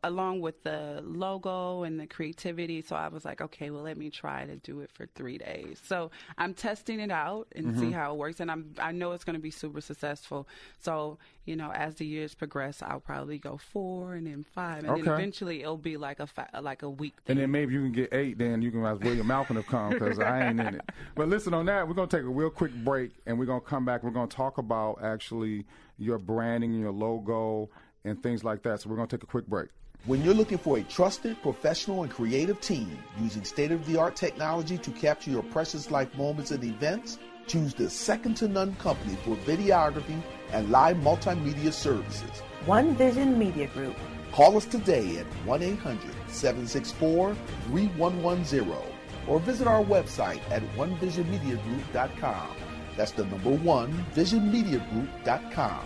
along 0.02 0.40
with 0.40 0.62
the 0.62 1.00
logo 1.04 1.82
and 1.82 2.00
the 2.00 2.06
creativity. 2.06 2.80
So 2.82 2.96
I 2.96 3.08
was 3.08 3.24
like, 3.24 3.40
okay, 3.40 3.70
well, 3.70 3.82
let 3.82 3.96
me 3.98 4.08
try 4.10 4.46
to 4.46 4.56
do 4.56 4.80
it 4.80 4.90
for 4.92 5.06
three 5.14 5.38
days. 5.38 5.80
So 5.84 6.10
I'm 6.38 6.54
testing 6.54 7.00
it 7.00 7.10
out 7.10 7.48
and 7.54 7.66
Mm-hmm. 7.66 7.80
see 7.80 7.90
how 7.90 8.12
it 8.12 8.16
works, 8.18 8.40
and 8.40 8.50
I'm 8.50 8.72
I 8.78 8.92
know 8.92 9.12
it's 9.12 9.24
going 9.24 9.34
to 9.34 9.40
be 9.42 9.50
super 9.50 9.80
successful. 9.80 10.48
So 10.80 11.18
you 11.44 11.56
know, 11.56 11.70
as 11.72 11.96
the 11.96 12.06
years 12.06 12.34
progress, 12.34 12.80
I'll 12.82 13.00
probably 13.00 13.38
go 13.38 13.56
four 13.56 14.14
and 14.14 14.26
then 14.26 14.44
five, 14.44 14.84
and 14.84 14.90
Okay. 14.90 15.02
then 15.02 15.12
eventually 15.12 15.62
it'll 15.62 15.76
be 15.76 15.96
like 15.96 16.20
a 16.20 16.26
fa- 16.26 16.48
like 16.62 16.82
a 16.82 16.90
week. 16.90 17.14
And 17.26 17.38
then 17.38 17.50
maybe 17.50 17.74
you 17.74 17.80
can 17.82 17.92
get 17.92 18.12
eight. 18.14 18.38
Then 18.38 18.62
you 18.62 18.70
can 18.70 18.84
ask 18.84 19.00
William 19.02 19.26
Malcolm 19.26 19.56
to 19.56 19.62
come 19.62 19.90
because 19.90 20.18
I 20.18 20.46
ain't 20.48 20.60
in 20.60 20.74
it. 20.74 20.82
But 21.14 21.28
listen, 21.28 21.52
on 21.54 21.66
that, 21.66 21.86
we're 21.86 21.94
gonna 21.94 22.06
take 22.08 22.22
a 22.22 22.28
real 22.28 22.50
quick 22.50 22.72
break, 22.84 23.12
and 23.26 23.38
we're 23.38 23.46
gonna 23.46 23.60
come 23.60 23.84
back. 23.84 24.02
We're 24.02 24.10
gonna 24.10 24.26
talk 24.28 24.58
about 24.58 25.02
actually 25.02 25.66
your 25.98 26.18
branding, 26.18 26.70
and 26.72 26.80
your 26.80 26.92
logo, 26.92 27.68
and 28.04 28.22
things 28.22 28.44
like 28.44 28.62
that. 28.62 28.80
So 28.80 28.88
we're 28.90 28.96
gonna 28.96 29.08
take 29.08 29.22
a 29.22 29.26
quick 29.26 29.46
break. 29.46 29.68
When 30.06 30.24
you're 30.24 30.32
looking 30.32 30.56
for 30.56 30.78
a 30.78 30.82
trusted, 30.82 31.42
professional, 31.42 32.04
and 32.04 32.10
creative 32.10 32.58
team 32.62 32.98
using 33.20 33.44
state 33.44 33.70
of 33.70 33.84
the 33.86 33.98
art 33.98 34.16
technology 34.16 34.78
to 34.78 34.90
capture 34.92 35.30
your 35.30 35.42
precious 35.42 35.90
life 35.90 36.16
moments 36.16 36.52
and 36.52 36.64
events, 36.64 37.18
choose 37.46 37.74
the 37.74 37.90
second 37.90 38.34
to 38.38 38.48
none 38.48 38.74
company 38.76 39.14
for 39.16 39.36
videography 39.44 40.22
and 40.52 40.70
live 40.70 40.96
multimedia 40.96 41.70
services. 41.70 42.40
One 42.64 42.94
Vision 42.96 43.38
Media 43.38 43.66
Group. 43.66 43.94
Call 44.32 44.56
us 44.56 44.64
today 44.64 45.18
at 45.18 45.26
1 45.44 45.62
800 45.62 46.10
764 46.28 47.36
3110 47.66 48.74
or 49.28 49.38
visit 49.40 49.66
our 49.66 49.84
website 49.84 50.40
at 50.50 50.62
onevisionmediagroup.com. 50.76 52.56
That's 52.96 53.12
the 53.12 53.26
number 53.26 53.50
one, 53.50 53.92
visionmediagroup.com. 54.14 55.84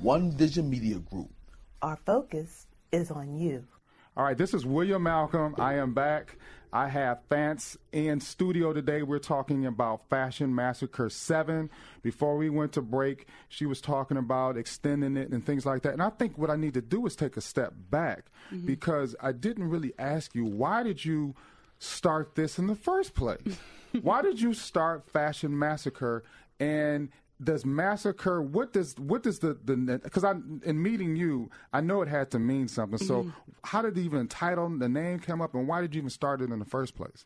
One 0.00 0.30
Vision 0.30 0.70
Media 0.70 0.98
Group. 1.00 1.30
Our 1.82 1.96
focus 2.06 2.67
is 2.92 3.10
on 3.10 3.36
you. 3.36 3.64
All 4.16 4.24
right, 4.24 4.36
this 4.36 4.52
is 4.52 4.66
William 4.66 5.04
Malcolm. 5.04 5.54
I 5.58 5.74
am 5.74 5.94
back. 5.94 6.36
I 6.72 6.88
have 6.88 7.20
Fance 7.30 7.76
in 7.92 8.20
studio 8.20 8.72
today. 8.72 9.02
We're 9.02 9.20
talking 9.20 9.64
about 9.64 10.08
Fashion 10.10 10.54
Massacre 10.54 11.08
7. 11.08 11.70
Before 12.02 12.36
we 12.36 12.50
went 12.50 12.72
to 12.72 12.82
break, 12.82 13.26
she 13.48 13.64
was 13.64 13.80
talking 13.80 14.16
about 14.16 14.56
extending 14.56 15.16
it 15.16 15.30
and 15.30 15.44
things 15.44 15.64
like 15.64 15.82
that. 15.82 15.92
And 15.92 16.02
I 16.02 16.10
think 16.10 16.36
what 16.36 16.50
I 16.50 16.56
need 16.56 16.74
to 16.74 16.82
do 16.82 17.06
is 17.06 17.16
take 17.16 17.36
a 17.36 17.40
step 17.40 17.72
back 17.90 18.26
mm-hmm. 18.52 18.66
because 18.66 19.16
I 19.22 19.32
didn't 19.32 19.70
really 19.70 19.92
ask 19.98 20.34
you 20.34 20.44
why 20.44 20.82
did 20.82 21.04
you 21.04 21.34
start 21.78 22.34
this 22.34 22.58
in 22.58 22.66
the 22.66 22.74
first 22.74 23.14
place? 23.14 23.58
why 24.02 24.20
did 24.20 24.40
you 24.40 24.52
start 24.52 25.08
Fashion 25.08 25.58
Massacre 25.58 26.24
and 26.60 27.10
does 27.42 27.64
massacre 27.64 28.42
what 28.42 28.72
does 28.72 28.94
what 28.98 29.22
does 29.22 29.38
the 29.38 29.56
the 29.64 30.00
because 30.02 30.24
i 30.24 30.32
in 30.64 30.82
meeting 30.82 31.14
you 31.14 31.48
i 31.72 31.80
know 31.80 32.02
it 32.02 32.08
had 32.08 32.30
to 32.30 32.38
mean 32.38 32.66
something 32.66 32.98
so 32.98 33.30
how 33.64 33.80
did 33.80 33.96
even 33.96 34.26
title 34.26 34.68
the 34.78 34.88
name 34.88 35.18
come 35.20 35.40
up 35.40 35.54
and 35.54 35.68
why 35.68 35.80
did 35.80 35.94
you 35.94 36.00
even 36.00 36.10
start 36.10 36.40
it 36.42 36.50
in 36.50 36.58
the 36.58 36.64
first 36.64 36.94
place 36.94 37.24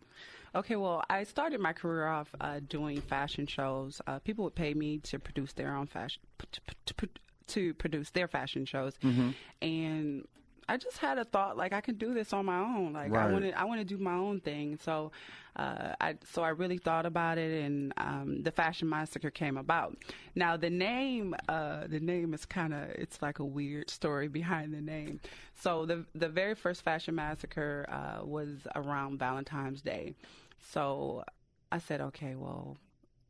Okay, 0.55 0.77
well, 0.77 1.03
I 1.09 1.25
started 1.25 1.61
my 1.61 1.73
career 1.73 2.07
off 2.07 2.29
uh, 2.39 2.61
doing 2.69 3.01
fashion 3.01 3.47
shows. 3.47 4.03
Uh, 4.07 4.19
people 4.19 4.45
would 4.45 4.55
pay 4.55 4.75
me 4.75 4.99
to 4.99 5.19
produce 5.19 5.55
their 5.55 5.75
own 5.75 5.87
fashion 5.87 6.21
to, 6.53 6.61
to, 6.95 7.09
to 7.47 7.73
produce 7.73 8.11
their 8.11 8.29
fashion 8.29 8.67
shows, 8.67 8.93
Mm-hmm. 9.03 9.31
and 9.63 10.27
I 10.69 10.77
just 10.77 10.99
had 10.99 11.19
a 11.19 11.25
thought 11.25 11.57
like 11.57 11.73
I 11.73 11.81
can 11.81 11.97
do 11.97 12.15
this 12.15 12.33
on 12.33 12.47
my 12.47 12.59
own. 12.59 12.93
Like 12.93 13.13
Right. 13.13 13.29
I 13.29 13.33
want 13.33 13.45
to, 13.45 13.61
I 13.61 13.65
want 13.65 13.81
to 13.81 13.85
do 13.85 13.99
my 13.99 14.15
own 14.15 14.41
thing. 14.41 14.79
So, 14.83 15.13
uh, 15.57 15.95
I 16.01 16.17
so 16.25 16.43
I 16.43 16.51
really 16.51 16.79
thought 16.79 17.05
about 17.05 17.37
it, 17.39 17.65
and 17.65 17.93
um, 17.97 18.43
the 18.43 18.51
Fashion 18.51 18.89
Massacre 18.89 19.31
came 19.31 19.57
about. 19.57 19.97
Now 20.35 20.57
the 20.57 20.71
name, 20.71 21.35
uh, 21.49 21.87
the 21.89 22.01
name 22.01 22.33
is 22.33 22.45
kind 22.47 22.73
of 22.73 22.91
it's 22.91 23.21
like 23.21 23.39
a 23.39 23.45
weird 23.45 23.91
story 23.91 24.29
behind 24.29 24.73
the 24.73 24.81
name. 24.81 25.21
So 25.55 25.85
the 25.85 26.07
the 26.15 26.29
very 26.29 26.55
first 26.55 26.83
Fashion 26.83 27.15
Massacre 27.15 27.87
uh, 27.89 28.25
was 28.25 28.67
around 28.75 29.19
Valentine's 29.19 29.83
Day. 29.83 30.15
So 30.61 31.25
I 31.71 31.79
said, 31.79 32.01
okay, 32.01 32.35
well, 32.37 32.77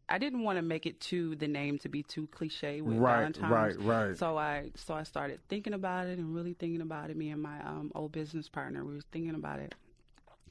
I 0.09 0.18
didn't 0.18 0.42
want 0.42 0.59
to 0.59 0.62
make 0.62 0.85
it 0.87 1.00
to 1.02 1.37
the 1.37 1.49
name 1.49 1.78
to 1.78 1.88
be 1.88 2.02
too 2.02 2.26
cliche 2.28 2.80
with 2.80 2.99
Right, 2.99 3.18
Valentine's. 3.35 3.50
right, 3.78 3.80
right. 4.09 4.18
So 4.18 4.37
I 4.37 4.71
so 4.75 4.94
I 4.94 5.04
started 5.04 5.40
thinking 5.49 5.73
about 5.75 6.06
it 6.06 6.18
and 6.18 6.35
really 6.35 6.54
thinking 6.54 6.80
about 6.82 7.11
it. 7.11 7.16
Me 7.16 7.30
and 7.30 7.40
my 7.40 7.61
um, 7.64 7.90
old 7.94 8.12
business 8.12 8.49
partner, 8.49 8.85
we 8.85 8.94
was 8.94 9.04
thinking 9.12 9.35
about 9.35 9.61
it. 9.61 9.75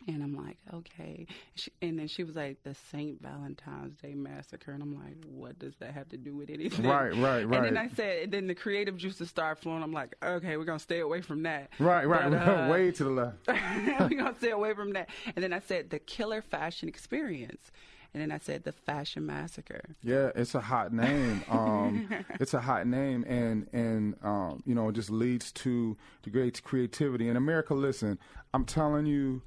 And 0.07 0.23
I'm 0.23 0.35
like, 0.35 0.57
okay. 0.73 1.27
She, 1.53 1.71
and 1.83 1.99
then 1.99 2.07
she 2.07 2.23
was 2.23 2.35
like, 2.35 2.63
the 2.63 2.73
St. 2.91 3.21
Valentine's 3.21 3.95
Day 4.01 4.15
Massacre. 4.15 4.71
And 4.71 4.81
I'm 4.81 4.95
like, 4.95 5.15
what 5.31 5.59
does 5.59 5.75
that 5.75 5.93
have 5.93 6.09
to 6.09 6.17
do 6.17 6.35
with 6.35 6.49
anything? 6.49 6.87
Right, 6.87 7.15
right, 7.15 7.43
right. 7.47 7.65
And 7.67 7.77
then. 7.77 7.77
I 7.77 7.87
said, 7.89 8.23
and 8.23 8.31
then 8.31 8.47
the 8.47 8.55
creative 8.55 8.97
juices 8.97 9.29
start 9.29 9.59
flowing. 9.59 9.83
I'm 9.83 9.93
like, 9.93 10.15
okay, 10.23 10.57
we're 10.57 10.65
going 10.65 10.79
to 10.79 10.83
stay 10.83 11.01
away 11.01 11.21
from 11.21 11.43
that. 11.43 11.69
right 11.77 12.05
right 12.05 12.31
But, 12.31 12.35
uh, 12.47 12.67
way 12.71 12.89
to 12.89 13.03
the 13.03 13.09
left 13.11 13.47
we're 13.47 14.09
gonna 14.09 14.33
stay 14.39 14.49
away 14.49 14.73
from 14.73 14.93
that. 14.93 15.09
And 15.35 15.43
then 15.43 15.53
I 15.53 15.59
said 15.59 15.91
the 15.91 15.99
killer 15.99 16.41
fashion 16.41 16.89
experience. 16.89 17.71
And 18.13 18.21
then 18.21 18.31
I 18.31 18.39
said 18.39 18.65
the 18.65 18.73
fashion 18.73 19.25
massacre. 19.25 19.95
Yeah, 20.03 20.31
it's 20.35 20.53
a 20.53 20.59
hot 20.59 20.91
name. 20.91 21.43
Um, 21.49 22.09
it's 22.41 22.53
a 22.53 22.59
hot 22.59 22.85
name, 22.85 23.23
and 23.27 23.67
and 23.71 24.15
um, 24.21 24.61
you 24.65 24.75
know, 24.75 24.89
it 24.89 24.93
just 24.93 25.09
leads 25.09 25.51
to 25.53 25.95
to 26.23 26.29
great 26.29 26.61
creativity. 26.63 27.29
In 27.29 27.37
America, 27.37 27.73
listen, 27.73 28.19
I'm 28.53 28.65
telling 28.65 29.05
you, 29.05 29.41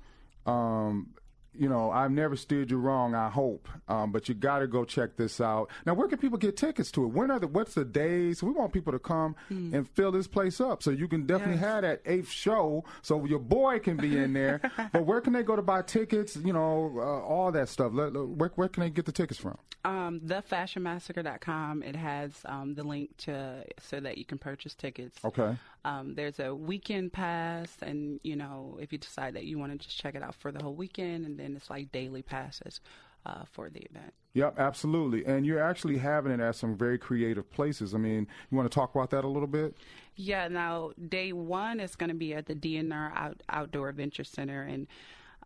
um, 0.47 1.14
you 1.56 1.68
know, 1.68 1.90
I've 1.90 2.11
never 2.11 2.37
steered 2.37 2.70
you 2.70 2.78
wrong. 2.78 3.14
I 3.14 3.28
hope, 3.30 3.68
um, 3.88 4.12
but 4.12 4.28
you 4.28 4.34
got 4.34 4.58
to 4.61 4.66
go 4.66 4.84
check 4.84 5.16
this 5.16 5.40
out. 5.40 5.70
Now, 5.87 5.94
where 5.94 6.08
can 6.08 6.18
people 6.18 6.38
get 6.38 6.56
tickets 6.56 6.90
to 6.92 7.04
it? 7.04 7.08
When 7.08 7.30
are 7.30 7.38
the 7.38 7.46
what's 7.46 7.75
the 7.75 7.84
days? 7.84 8.42
We 8.42 8.50
want 8.50 8.73
people 8.73 8.92
to 8.92 8.99
come 8.99 9.37
and 9.50 9.88
fill 9.90 10.12
this 10.12 10.26
place 10.26 10.61
up, 10.61 10.82
so 10.82 10.90
you 10.90 11.08
can 11.08 11.26
definitely 11.26 11.54
Yes. 11.56 11.64
have 11.64 11.82
that 11.82 12.02
eighth 12.06 12.30
show, 12.30 12.84
so 13.02 13.25
your 13.25 13.38
boy 13.38 13.78
can 13.78 13.96
be 13.96 14.16
in 14.18 14.32
there. 14.32 14.61
but 14.92 15.04
where 15.06 15.20
can 15.20 15.32
they 15.32 15.42
go 15.42 15.56
to 15.56 15.62
buy 15.62 15.82
tickets? 15.82 16.37
You 16.37 16.52
know, 16.52 16.92
uh, 16.96 17.00
all 17.26 17.52
that 17.52 17.68
stuff. 17.68 17.92
Let- 17.94 18.12
let- 18.12 18.28
Where, 18.28 18.50
where 18.56 18.68
can 18.68 18.82
they 18.82 18.90
get 18.90 19.04
the 19.04 19.12
tickets 19.12 19.38
from? 19.40 19.56
Um, 19.84 20.20
thefashionmassacre.com. 20.20 21.82
It 21.82 21.96
has 21.96 22.32
um, 22.46 22.75
the 22.75 22.82
link 22.82 23.16
to 23.18 23.64
so 23.80 24.00
that 24.00 24.18
you 24.18 24.25
can 24.25 24.38
purchase 24.38 24.75
tickets. 24.75 25.18
Okay. 25.25 25.56
Um, 25.84 26.14
there's 26.14 26.40
a 26.40 26.54
weekend 26.54 27.12
pass, 27.12 27.76
and 27.82 28.18
you 28.23 28.37
know 28.37 28.78
if 28.80 28.92
you 28.92 28.99
decide 28.99 29.34
that 29.34 29.44
you 29.44 29.58
want 29.58 29.73
to 29.73 29.78
just 29.78 29.99
check 29.99 30.14
it 30.14 30.23
out 30.23 30.34
for 30.34 30.50
the 30.50 30.62
whole 30.62 30.75
weekend, 30.75 31.26
and 31.26 31.38
then 31.44 31.56
it's 31.56 31.70
like 31.70 31.92
daily 31.92 32.22
passes 32.22 32.80
uh, 33.26 33.44
for 33.50 33.70
the 33.70 33.80
event. 33.80 34.12
Yep, 34.34 34.58
absolutely. 34.58 35.24
And 35.24 35.46
you're 35.46 35.62
actually 35.62 35.98
having 35.98 36.32
it 36.32 36.40
at 36.40 36.56
some 36.56 36.76
very 36.76 36.98
creative 36.98 37.50
places. 37.52 37.94
I 37.94 37.98
mean, 37.98 38.26
you 38.50 38.56
want 38.56 38.70
to 38.70 38.74
talk 38.74 38.94
about 38.94 39.10
that 39.10 39.24
a 39.24 39.28
little 39.28 39.46
bit? 39.46 39.76
Yeah, 40.16 40.48
now 40.48 40.92
day 41.08 41.32
one 41.32 41.78
is 41.78 41.94
going 41.94 42.08
to 42.08 42.16
be 42.16 42.34
at 42.34 42.46
the 42.46 42.54
DNR 42.54 43.12
Out- 43.14 43.42
Outdoor 43.48 43.88
Adventure 43.90 44.24
Center, 44.24 44.62
and 44.62 44.86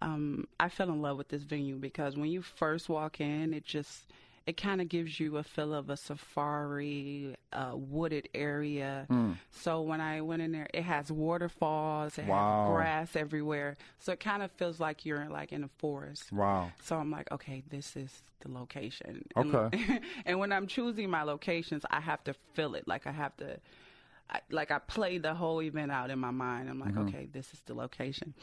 um, 0.00 0.46
I 0.58 0.68
fell 0.68 0.88
in 0.90 1.02
love 1.02 1.18
with 1.18 1.28
this 1.28 1.42
venue 1.42 1.76
because 1.76 2.16
when 2.16 2.30
you 2.30 2.40
first 2.40 2.88
walk 2.88 3.20
in, 3.20 3.52
it 3.52 3.64
just 3.64 4.06
it 4.48 4.56
kind 4.56 4.80
of 4.80 4.88
gives 4.88 5.20
you 5.20 5.36
a 5.36 5.42
feel 5.42 5.74
of 5.74 5.90
a 5.90 5.96
safari, 5.96 7.36
uh, 7.52 7.72
wooded 7.74 8.28
area. 8.34 9.06
So 9.50 9.82
when 9.82 10.00
I 10.00 10.20
went 10.22 10.42
in 10.42 10.52
there, 10.52 10.68
it 10.72 10.82
has 10.84 11.12
waterfalls, 11.12 12.16
it 12.18 12.24
Wow. 12.26 12.64
has 12.64 12.72
grass 12.74 13.16
everywhere, 13.16 13.76
so 13.98 14.12
it 14.12 14.20
kind 14.20 14.42
of 14.42 14.50
feels 14.52 14.80
like 14.80 15.04
you're 15.04 15.20
in, 15.20 15.30
like 15.30 15.52
in 15.52 15.64
a 15.64 15.68
forest. 15.78 16.32
Wow. 16.32 16.72
So 16.82 16.96
I'm 16.96 17.10
like, 17.10 17.30
okay, 17.30 17.62
this 17.68 17.94
is 17.96 18.10
the 18.40 18.50
location. 18.50 19.28
And- 19.36 19.54
Okay. 19.54 20.00
And, 20.26 20.38
when 20.38 20.52
I'm 20.52 20.66
choosing 20.66 21.10
my 21.10 21.22
locations, 21.24 21.84
I 21.90 22.00
have 22.00 22.22
to 22.24 22.34
feel 22.54 22.74
it. 22.74 22.86
Like 22.88 23.06
I 23.06 23.12
have 23.12 23.36
to, 23.38 23.58
I, 24.30 24.40
like 24.50 24.70
I 24.70 24.78
play 24.78 25.18
the 25.18 25.34
whole 25.34 25.60
event 25.62 25.90
out 25.92 26.10
in 26.10 26.18
my 26.18 26.30
mind. 26.30 26.68
I'm 26.70 26.78
like, 26.80 26.96
okay, 26.96 27.28
this 27.32 27.52
is 27.52 27.60
the 27.66 27.74
location. 27.74 28.34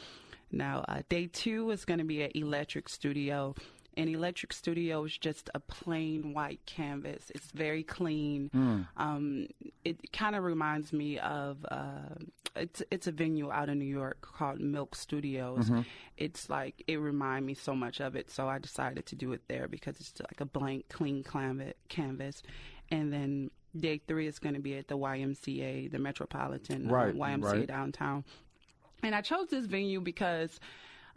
Now, 0.52 0.86
uh, 0.88 1.02
day 1.10 1.28
two 1.28 1.72
is 1.72 1.86
going 1.86 1.98
to 2.00 2.06
be 2.06 2.22
at 2.24 2.36
Electric 2.36 2.90
Studio. 2.90 3.56
And 3.98 4.10
Electric 4.10 4.52
Studio 4.54 5.04
is 5.06 5.18
just 5.18 5.50
a 5.54 5.60
plain 5.60 6.34
white 6.34 6.60
canvas. 6.66 7.32
It's 7.34 7.52
very 7.52 7.84
clean. 7.84 8.50
Um, 8.98 9.48
it 9.84 10.12
kind 10.12 10.36
of 10.36 10.44
reminds 10.44 10.92
me 10.92 11.18
of 11.20 11.66
uh, 11.72 12.16
it's 12.56 12.82
it's 12.92 13.08
a 13.08 13.12
venue 13.12 13.52
out 13.52 13.70
in 13.70 13.80
New 13.80 13.86
York 13.86 14.22
called 14.22 14.60
Milk 14.60 14.96
Studios. 14.96 15.70
It's 16.18 16.50
like 16.50 16.84
it 16.88 16.98
reminded 16.98 17.46
me 17.48 17.54
so 17.54 17.74
much 17.76 18.00
of 18.02 18.16
it, 18.16 18.30
so 18.32 18.48
I 18.50 18.60
decided 18.60 19.06
to 19.08 19.16
do 19.16 19.32
it 19.34 19.42
there 19.48 19.68
because 19.68 20.00
it's 20.00 20.20
like 20.20 20.42
a 20.42 20.46
blank, 20.46 20.90
clean 20.90 21.24
canvas. 21.24 22.44
And 22.92 23.12
then 23.14 23.52
day 23.78 24.02
three 24.08 24.28
is 24.28 24.40
going 24.40 24.56
to 24.56 24.62
be 24.62 24.76
at 24.78 24.88
the 24.88 24.98
YMCA, 24.98 25.92
the 25.92 26.00
Metropolitan 26.00 26.90
uh, 26.90 26.94
Right, 26.94 27.16
YMCA 27.16 27.44
right. 27.44 27.68
downtown. 27.68 28.24
And 29.04 29.14
I 29.14 29.22
chose 29.22 29.50
this 29.50 29.66
venue 29.66 30.00
because 30.02 30.60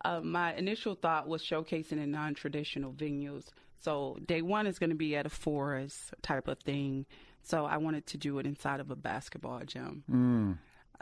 uh, 0.05 0.21
my 0.21 0.55
initial 0.55 0.95
thought 0.95 1.29
was 1.29 1.43
showcasing 1.43 1.93
in 2.03 2.11
non 2.11 2.35
traditional 2.35 2.93
venues. 2.93 3.45
So 3.81 4.19
day 4.27 4.43
one 4.43 4.67
is 4.67 4.79
going 4.79 4.91
to 4.91 4.97
be 4.97 5.15
at 5.17 5.27
a 5.27 5.31
forest 5.31 6.15
type 6.23 6.49
of 6.49 6.59
thing. 6.59 7.07
So 7.43 7.65
I 7.65 7.77
wanted 7.79 8.07
to 8.09 8.17
do 8.19 8.39
it 8.39 8.47
inside 8.47 8.81
of 8.81 8.91
a 8.91 8.97
basketball 8.97 9.61
gym. 9.67 10.59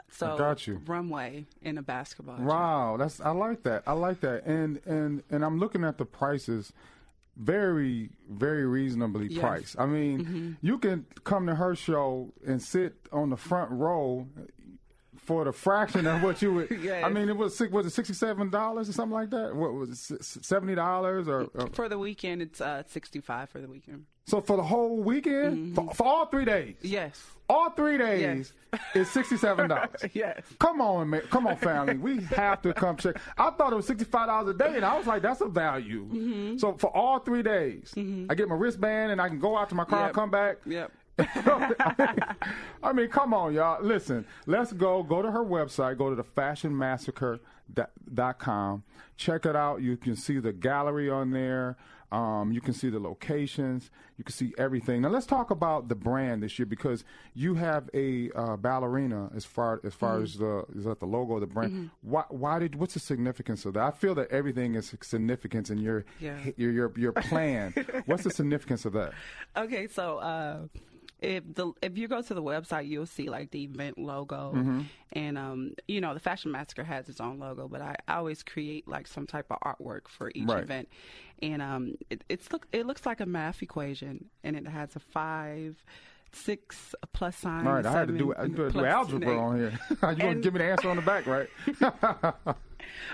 So 0.09 0.35
I 0.35 0.37
got 0.37 0.67
you. 0.67 0.81
runway 0.85 1.47
in 1.61 1.77
a 1.77 1.81
basketball 1.81 2.37
gym. 2.37 2.45
Wow, 2.45 2.95
that's 2.97 3.19
I 3.19 3.31
like 3.31 3.63
that. 3.63 3.83
I 3.87 3.93
like 3.93 4.21
that. 4.21 4.45
And 4.45 4.79
and 4.85 5.23
and 5.29 5.43
I'm 5.43 5.59
looking 5.59 5.83
at 5.83 5.97
the 5.97 6.05
prices 6.05 6.71
very 7.35 8.09
very 8.29 8.65
reasonably 8.65 9.27
Yes. 9.27 9.39
priced. 9.41 9.79
I 9.79 9.85
mean, 9.85 10.57
you 10.61 10.77
can 10.77 11.05
come 11.23 11.45
to 11.47 11.55
her 11.55 11.75
show 11.75 12.31
and 12.45 12.61
sit 12.61 12.95
on 13.11 13.29
the 13.31 13.37
front 13.37 13.71
row 13.71 14.27
for 15.27 15.43
the 15.45 15.51
fraction 15.51 16.07
of 16.07 16.23
what 16.23 16.41
you 16.41 16.53
would. 16.53 16.71
Yes. 16.81 17.03
I 17.03 17.09
mean, 17.09 17.27
it 17.29 17.35
was 17.37 17.59
was 17.71 17.85
it 17.85 17.89
sixty 17.91 18.13
seven 18.13 18.49
dollars 18.49 18.87
or 18.89 18.93
something 18.93 19.13
like 19.13 19.29
that? 19.31 19.53
What 19.55 19.73
was 19.73 20.09
it 20.09 20.23
seventy 20.23 20.73
dollars 20.73 21.27
or, 21.27 21.47
or 21.53 21.67
For 21.73 21.89
the 21.89 21.99
weekend, 21.99 22.41
it's 22.41 22.61
uh, 22.61 22.83
65 22.87 23.49
for 23.49 23.59
the 23.59 23.67
weekend. 23.67 24.05
so 24.25 24.39
for 24.41 24.55
the 24.57 24.63
whole 24.63 24.97
weekend 25.03 25.75
for, 25.75 25.93
for 25.93 26.05
all 26.07 26.25
three 26.27 26.45
days? 26.45 26.75
Yes. 26.81 27.21
All 27.49 27.69
three 27.71 27.97
days 27.97 28.53
is 28.93 29.09
sixty 29.11 29.37
seven 29.37 29.69
dollars. 29.69 29.89
Yes. 30.13 30.41
Come 30.59 30.81
on, 30.81 31.09
man. 31.09 31.21
Come 31.29 31.45
on, 31.47 31.55
family. 31.57 31.95
We 31.97 32.21
have 32.35 32.61
to 32.63 32.73
come 32.73 32.95
check. 32.97 33.15
I 33.37 33.49
thought 33.51 33.71
it 33.73 33.75
was 33.77 33.87
sixty-five 33.87 34.27
dollars 34.27 34.55
a 34.55 34.57
day, 34.57 34.75
and 34.75 34.83
I 34.85 34.97
was 34.97 35.07
like, 35.07 35.21
"That's 35.21 35.39
a 35.41 35.47
value." 35.47 36.05
Mm-hmm. 36.07 36.57
So 36.57 36.73
for 36.73 36.95
all 36.95 37.19
three 37.19 37.43
days, 37.43 37.93
I 38.29 38.35
get 38.35 38.47
my 38.49 38.55
wristband, 38.55 39.11
and 39.13 39.21
I 39.21 39.29
can 39.29 39.39
go 39.39 39.57
out 39.57 39.69
to 39.69 39.75
my 39.75 39.85
car 39.85 39.99
and 39.99 40.07
Yep. 40.09 40.13
come 40.15 40.29
back. 40.31 40.57
Yep. 40.65 40.91
I, 42.83 42.93
mean, 42.93 43.07
come 43.09 43.33
on, 43.33 43.53
y'all. 43.53 43.83
Listen, 43.83 44.25
let's 44.45 44.71
go. 44.73 45.03
Go 45.03 45.21
to 45.21 45.31
her 45.31 45.43
website. 45.43 45.97
Go 45.97 46.09
to 46.09 46.15
the 46.15 46.23
fashionmassacre.com. 46.23 48.83
Check 49.15 49.45
it 49.45 49.55
out. 49.55 49.81
You 49.81 49.95
can 49.97 50.15
see 50.15 50.39
the 50.39 50.53
gallery 50.53 51.09
on 51.09 51.31
there. 51.31 51.75
Um, 52.09 52.53
you 52.53 52.61
can 52.61 52.73
see 52.73 52.89
the 52.89 52.99
locations. 52.99 53.91
You 54.17 54.23
can 54.23 54.31
see 54.33 54.53
everything. 54.57 55.01
Now 55.01 55.09
let's 55.09 55.25
talk 55.25 55.51
about 55.51 55.89
the 55.89 55.95
brand 55.95 56.41
this 56.41 56.57
year 56.57 56.65
because 56.65 57.03
you 57.33 57.55
have 57.55 57.89
a 57.93 58.31
uh, 58.33 58.55
ballerina 58.55 59.29
as 59.35 59.43
far 59.43 59.81
as 59.83 59.93
far 59.93 60.21
as 60.21 60.37
the 60.37 60.63
is 60.73 60.85
that 60.85 61.01
the 61.01 61.05
logo 61.05 61.33
of 61.33 61.41
the 61.41 61.47
brand. 61.47 61.89
Why, 62.01 62.23
why 62.29 62.59
did 62.59 62.75
what's 62.75 62.93
the 62.93 63.01
significance 63.01 63.65
of 63.65 63.73
that? 63.73 63.83
I 63.83 63.91
feel 63.91 64.15
that 64.15 64.31
everything 64.31 64.75
is 64.75 64.95
significance 65.01 65.69
in 65.69 65.79
your 65.79 66.05
Yeah. 66.21 66.37
your 66.55 66.71
your, 66.71 66.93
your 66.95 67.11
plan. 67.11 67.73
what's 68.05 68.23
the 68.23 68.31
significance 68.31 68.85
of 68.85 68.93
that? 68.93 69.11
Okay, 69.57 69.87
so 69.87 70.19
uh, 70.19 70.59
if 71.19 71.43
the 71.55 71.71
if 71.81 71.97
you 71.97 72.07
go 72.07 72.21
to 72.21 72.33
the 72.33 72.43
website, 72.43 72.87
you'll 72.87 73.05
see 73.05 73.29
like 73.29 73.51
the 73.51 73.63
event 73.63 73.97
logo, 73.97 74.53
Mm-hmm. 74.55 74.81
and 75.13 75.37
um, 75.37 75.73
you 75.87 75.99
know 76.01 76.13
the 76.13 76.19
Fashion 76.19 76.51
Massacre 76.51 76.83
has 76.83 77.09
its 77.09 77.19
own 77.19 77.39
logo, 77.39 77.67
but 77.67 77.81
I, 77.81 77.95
I 78.07 78.15
always 78.17 78.43
create 78.43 78.87
like 78.87 79.07
some 79.07 79.25
type 79.25 79.47
of 79.49 79.57
artwork 79.61 80.07
for 80.07 80.31
each 80.35 80.47
Right. 80.47 80.63
event, 80.63 80.89
and 81.41 81.61
um, 81.61 81.95
it, 82.09 82.23
it's 82.29 82.51
look 82.51 82.67
it 82.71 82.85
looks 82.85 83.05
like 83.05 83.19
a 83.19 83.25
math 83.25 83.61
equation, 83.63 84.25
and 84.43 84.55
it 84.55 84.67
has 84.67 84.95
a 84.95 84.99
five. 84.99 85.83
Six 86.33 86.93
plus 87.13 87.37
sign. 87.37 87.65
All 87.65 87.73
right, 87.75 87.85
I 87.85 87.91
had 87.91 88.09
to 88.09 88.17
do, 88.17 88.33
I 88.37 88.41
to 88.43 88.69
do 88.69 88.85
algebra 88.85 89.31
eight. 89.31 89.37
on 89.37 89.57
here. 89.57 89.79
You 89.89 90.15
gonna 90.15 90.35
give 90.35 90.53
me 90.53 90.57
the 90.59 90.65
answer 90.65 90.89
on 90.89 90.97
the 90.97 91.01
back, 91.01 91.25
right? 91.25 91.47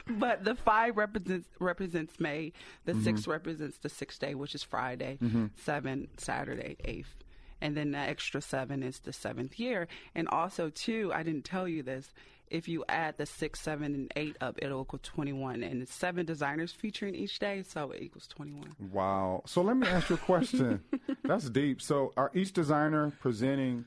But 0.07 0.43
the 0.43 0.55
five 0.55 0.98
represents 0.98 1.48
represents 1.60 2.19
May. 2.19 2.53
The 2.86 2.93
Mm-hmm. 2.93 3.03
six 3.03 3.27
represents 3.27 3.77
the 3.77 3.89
sixth 3.89 4.19
day, 4.19 4.33
which 4.36 4.55
is 4.55 4.63
Friday. 4.63 5.19
Seven 5.55 6.07
Saturday, 6.17 6.75
eighth, 6.83 7.15
and 7.63 7.75
then 7.77 7.91
the 7.91 7.98
extra 7.98 8.41
seven 8.41 8.84
is 8.84 9.00
the 9.00 9.13
seventh 9.13 9.58
year. 9.58 9.88
And 10.13 10.27
also, 10.27 10.70
too, 10.70 11.12
I 11.15 11.24
didn't 11.24 11.46
tell 11.46 11.67
you 11.67 11.82
this. 11.82 12.13
If 12.51 12.67
you 12.67 12.84
add 12.88 13.17
the 13.17 13.25
six, 13.25 13.62
seven, 13.62 13.96
and 13.96 14.12
eight 14.15 14.36
up, 14.41 14.60
it'll 14.62 14.82
equal 14.84 15.00
twenty-one. 15.01 15.63
And 15.63 15.82
it's 15.82 15.93
seven 15.93 16.25
designers 16.25 16.72
featuring 16.72 17.15
each 17.15 17.39
day, 17.39 17.63
so 17.63 17.89
it 17.91 18.01
equals 18.03 18.27
twenty-one. 18.27 18.75
wow. 18.91 19.41
So 19.48 19.62
let 19.63 19.77
me 19.77 19.88
ask 19.88 20.10
you 20.10 20.15
a 20.15 20.20
question. 20.20 20.84
That's 21.24 21.50
deep. 21.50 21.82
So 21.82 22.12
are 22.17 22.29
each 22.36 22.51
designer 22.53 23.12
presenting 23.22 23.86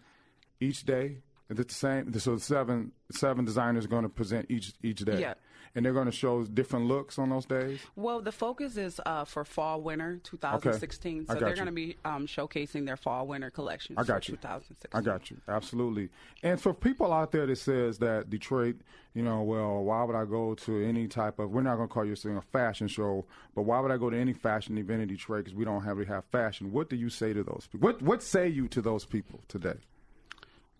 each 0.59 0.85
day? 0.85 1.18
The 1.49 1.65
same? 1.69 2.12
So 2.19 2.37
seven 2.38 2.93
seven 3.11 3.45
designers 3.45 3.85
are 3.85 3.88
going 3.88 4.03
to 4.03 4.09
present 4.09 4.47
each 4.50 4.73
each 4.83 5.00
day. 5.00 5.21
Yeah. 5.21 5.35
And 5.75 5.85
they're 5.85 5.93
going 5.93 6.07
to 6.07 6.12
show 6.12 6.43
different 6.45 6.87
looks 6.87 7.19
on 7.19 7.29
those 7.29 7.45
days. 7.45 7.81
Well, 7.97 8.23
the 8.23 8.33
focus 8.33 8.79
is 8.79 8.99
uh, 9.05 9.26
for 9.26 9.45
fall 9.45 9.83
winter 9.83 10.19
2016. 10.23 11.26
I 11.29 11.35
So 11.35 11.38
they're 11.38 11.55
going 11.55 11.67
to 11.67 11.73
be 11.73 11.99
um, 12.03 12.26
showcasing 12.26 12.87
their 12.87 12.97
fall 12.97 13.26
winter 13.26 13.50
collections 13.50 13.99
I 13.99 14.05
got 14.05 14.26
you. 14.26 14.37
2016. 14.37 14.99
I 14.99 15.03
got 15.05 15.31
you. 15.31 15.37
Absolutely. 15.47 16.09
And 16.43 16.59
for 16.59 16.73
people 16.73 17.12
out 17.12 17.31
there 17.31 17.45
that 17.45 17.59
says 17.59 17.99
that 17.99 18.31
Detroit, 18.31 18.76
you 19.12 19.23
know, 19.23 19.43
well, 19.43 19.85
why 19.85 20.03
would 20.05 20.17
I 20.17 20.25
go 20.25 20.55
to 20.55 20.83
any 20.83 21.09
type 21.09 21.38
of? 21.38 21.50
We're 21.50 21.61
not 21.61 21.76
going 21.76 21.88
to 21.88 21.93
call 21.93 22.07
you 22.07 22.15
a 22.15 22.41
fashion 22.41 22.88
show, 22.88 23.26
but 23.55 23.62
why 23.62 23.79
would 23.81 23.91
I 23.91 23.99
go 23.99 24.09
to 24.09 24.17
any 24.17 24.33
fashion 24.33 24.79
event 24.79 25.03
in 25.03 25.09
Detroit 25.09 25.45
because 25.45 25.55
we 25.55 25.67
don't 25.67 25.83
have 25.83 25.99
really 25.99 26.09
have 26.09 26.25
fashion? 26.26 26.73
What 26.73 26.88
do 26.88 26.97
you 26.97 27.11
say 27.11 27.35
to 27.35 27.43
those 27.43 27.69
people? 27.71 27.87
What 27.87 28.03
What 28.03 28.23
say 28.23 28.49
you 28.49 28.67
to 28.69 28.81
those 28.81 29.05
people 29.05 29.41
today? 29.49 29.76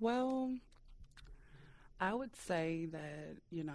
Well, 0.01 0.55
I 2.01 2.13
would 2.15 2.35
say 2.37 2.89
that 2.93 3.37
you 3.51 3.65
know, 3.65 3.73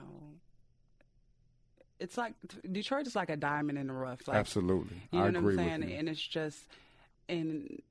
it's 1.99 2.17
like 2.17 2.33
Detroit 2.71 3.07
is 3.07 3.15
like 3.15 3.29
a 3.29 3.37
diamond 3.37 3.77
in 3.77 3.87
the 3.87 3.93
rough. 3.93 4.27
Like, 4.27 4.37
Absolutely, 4.37 4.97
you 5.11 5.19
know 5.19 5.25
I 5.25 5.27
what 5.27 5.35
agree 5.37 5.53
I'm 5.53 5.81
saying? 5.81 5.93
And 5.93 6.09
it's 6.09 6.21
just, 6.21 6.59
and 7.29 7.81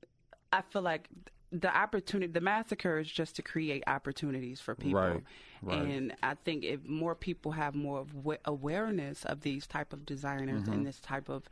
I 0.53 0.61
feel 0.61 0.81
like 0.81 1.09
the 1.51 1.75
opportunity, 1.75 2.31
the 2.31 2.41
massacre 2.41 2.99
is 2.99 3.09
just 3.09 3.35
to 3.37 3.41
create 3.41 3.83
opportunities 3.87 4.61
for 4.61 4.75
people. 4.75 5.01
Right, 5.01 5.23
right. 5.61 5.77
And 5.81 6.13
I 6.23 6.35
think 6.35 6.63
if 6.63 6.83
more 6.87 7.15
people 7.15 7.51
have 7.53 7.75
more 7.75 7.99
of 7.99 8.09
awareness 8.45 9.25
of 9.25 9.41
these 9.41 9.67
type 9.67 9.93
of 9.93 10.05
designers 10.05 10.63
Mm-hmm. 10.63 10.73
and 10.73 10.85
this 10.87 10.99
type 10.99 11.29
of 11.29 11.43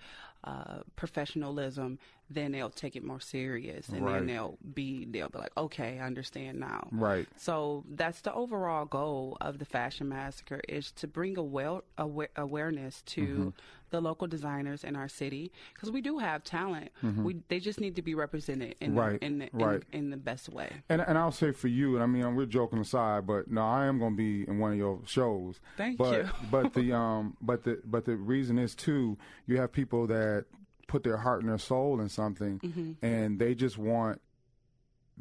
uh, 0.43 0.79
professionalism, 0.95 1.99
then 2.29 2.51
they'll 2.51 2.69
take 2.69 2.95
it 2.95 3.03
more 3.03 3.19
serious, 3.19 3.89
and 3.89 4.05
Right. 4.05 4.13
then 4.19 4.27
they'll 4.27 4.57
be 4.73 5.05
they'll 5.05 5.29
be 5.29 5.39
like, 5.39 5.51
okay, 5.57 5.99
I 5.99 6.05
understand 6.05 6.59
now. 6.59 6.87
Right. 6.91 7.27
So 7.37 7.83
that's 7.89 8.21
the 8.21 8.33
overall 8.33 8.85
goal 8.85 9.35
of 9.41 9.57
the 9.59 9.65
Fashion 9.65 10.07
Massacre 10.09 10.61
is 10.69 10.91
to 10.93 11.07
bring 11.07 11.37
a 11.37 11.43
well 11.43 11.83
awa- 11.97 12.27
awareness 12.37 13.01
to 13.07 13.21
Mm-hmm. 13.21 13.49
the 13.89 13.99
local 13.99 14.27
designers 14.27 14.83
in 14.83 14.95
our 14.95 15.09
city 15.09 15.51
because 15.73 15.89
we 15.91 16.01
do 16.01 16.19
have 16.19 16.43
talent. 16.43 16.91
We 17.01 17.37
they 17.49 17.59
just 17.59 17.79
need 17.81 17.95
to 17.97 18.01
be 18.03 18.13
represented 18.15 18.75
in 18.79 18.91
Mm-hmm. 18.91 18.99
Right, 18.99 19.19
the, 19.19 19.25
in, 19.25 19.39
the, 19.39 19.49
right. 19.53 19.83
in, 19.91 19.99
in 20.05 20.09
the 20.11 20.17
best 20.17 20.47
way. 20.49 20.71
And 20.87 21.01
and 21.01 21.17
I'll 21.17 21.31
say 21.31 21.51
for 21.51 21.67
you, 21.67 21.95
and 21.95 22.03
I 22.03 22.05
mean 22.05 22.35
we're 22.35 22.45
joking 22.45 22.79
aside, 22.79 23.25
but 23.27 23.49
no, 23.51 23.61
I 23.61 23.87
am 23.87 23.98
going 23.99 24.13
to 24.13 24.17
be 24.17 24.47
in 24.47 24.59
one 24.59 24.71
of 24.73 24.77
your 24.77 24.99
shows. 25.05 25.59
Thank 25.77 25.97
but, 25.97 26.11
you. 26.13 26.29
but 26.51 26.73
the 26.73 26.93
um, 26.93 27.37
but 27.41 27.63
the 27.63 27.79
but 27.85 28.05
the 28.05 28.15
reason 28.15 28.57
is 28.57 28.75
too, 28.75 29.17
you 29.45 29.57
have 29.57 29.71
people 29.71 30.07
that 30.07 30.45
put 30.87 31.03
their 31.03 31.17
heart 31.17 31.41
and 31.41 31.49
their 31.49 31.57
soul 31.57 31.99
in 32.01 32.09
something, 32.09 32.59
Mm-hmm. 32.59 33.05
and 33.05 33.39
they 33.39 33.53
just 33.55 33.77
want. 33.77 34.21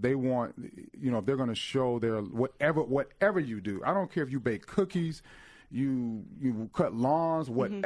They 0.00 0.14
want, 0.14 0.54
you 0.96 1.10
know, 1.10 1.18
if 1.18 1.26
they're 1.26 1.36
going 1.36 1.48
to 1.48 1.56
show 1.56 1.98
their 1.98 2.20
whatever, 2.20 2.84
whatever 2.84 3.40
you 3.40 3.60
do. 3.60 3.82
I 3.84 3.92
don't 3.92 4.08
care 4.12 4.22
if 4.22 4.30
you 4.30 4.38
bake 4.38 4.64
cookies, 4.64 5.22
you 5.72 6.24
you 6.40 6.70
cut 6.72 6.94
lawns, 6.94 7.48
Mm-hmm. 7.48 7.84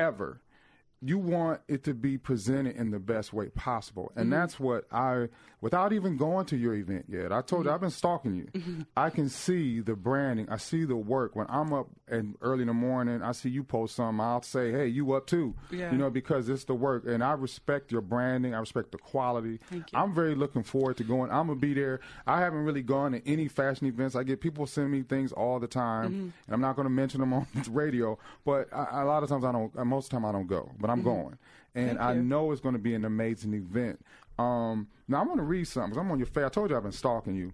You 1.04 1.18
want 1.18 1.60
it 1.66 1.82
to 1.84 1.94
be 1.94 2.16
presented 2.16 2.76
in 2.76 2.90
the 2.92 2.98
best 3.00 3.32
way 3.32 3.48
possible. 3.48 4.12
And 4.14 4.26
mm-hmm. 4.26 4.40
that's 4.40 4.60
what 4.60 4.84
I, 4.92 5.28
without 5.60 5.92
even 5.92 6.16
going 6.16 6.46
to 6.46 6.56
your 6.56 6.74
event 6.74 7.06
yet, 7.08 7.32
I 7.32 7.42
told 7.42 7.64
you 7.64 7.70
mm-hmm. 7.70 7.74
I've 7.74 7.80
been 7.80 7.90
stalking 7.90 8.34
you. 8.36 8.44
Mm-hmm. 8.52 8.82
I 8.96 9.10
can 9.10 9.28
see 9.28 9.80
the 9.80 9.96
branding, 9.96 10.48
I 10.48 10.58
see 10.58 10.84
the 10.84 10.96
work. 10.96 11.34
When 11.34 11.46
I'm 11.48 11.72
up 11.72 11.88
and 12.06 12.36
early 12.40 12.62
in 12.62 12.68
the 12.68 12.74
morning, 12.74 13.20
I 13.20 13.32
see 13.32 13.48
you 13.48 13.64
post 13.64 13.96
something, 13.96 14.20
I'll 14.20 14.42
say, 14.42 14.70
hey, 14.70 14.86
you 14.86 15.12
up 15.12 15.26
too. 15.26 15.54
Yeah. 15.70 15.90
You 15.90 15.98
know, 15.98 16.08
because 16.08 16.48
it's 16.48 16.64
the 16.64 16.74
work. 16.74 17.04
And 17.04 17.24
I 17.24 17.32
respect 17.32 17.90
your 17.90 18.00
branding, 18.00 18.54
I 18.54 18.60
respect 18.60 18.92
the 18.92 18.98
quality. 18.98 19.58
Thank 19.70 19.92
you. 19.92 19.98
I'm 19.98 20.14
very 20.14 20.36
looking 20.36 20.62
forward 20.62 20.98
to 20.98 21.04
going. 21.04 21.32
I'm 21.32 21.48
going 21.48 21.58
to 21.58 21.66
be 21.66 21.74
there. 21.74 21.98
I 22.28 22.40
haven't 22.40 22.60
really 22.64 22.82
gone 22.82 23.12
to 23.12 23.28
any 23.28 23.48
fashion 23.48 23.88
events. 23.88 24.14
I 24.14 24.22
get 24.22 24.40
people 24.40 24.66
send 24.68 24.92
me 24.92 25.02
things 25.02 25.32
all 25.32 25.58
the 25.58 25.66
time, 25.66 26.02
Mm-hmm. 26.02 26.22
and 26.22 26.54
I'm 26.54 26.60
not 26.60 26.76
going 26.76 26.86
to 26.86 26.90
mention 26.90 27.20
them 27.20 27.32
on 27.32 27.46
the 27.54 27.70
radio, 27.70 28.18
but 28.44 28.68
I, 28.72 29.02
a 29.02 29.04
lot 29.04 29.22
of 29.22 29.28
times 29.28 29.44
I 29.44 29.52
don't, 29.52 29.74
most 29.86 30.06
of 30.06 30.10
the 30.10 30.16
time 30.16 30.24
I 30.24 30.32
don't 30.32 30.46
go, 30.46 30.70
but 30.78 30.90
I'm 30.92 31.02
going. 31.02 31.38
And 31.74 31.98
Mm-hmm. 31.98 32.02
I 32.02 32.14
know 32.14 32.52
it's 32.52 32.60
going 32.60 32.74
to 32.74 32.78
be 32.80 32.94
an 32.94 33.04
amazing 33.04 33.54
event. 33.54 34.04
Um, 34.38 34.88
now, 35.08 35.20
I'm 35.20 35.26
going 35.26 35.38
to 35.38 35.44
read 35.44 35.66
something 35.66 35.98
I'm 35.98 36.10
on 36.10 36.18
your 36.18 36.26
face. 36.26 36.44
I 36.44 36.48
told 36.48 36.70
you 36.70 36.76
I've 36.76 36.82
been 36.82 36.92
stalking 36.92 37.34
you. 37.34 37.52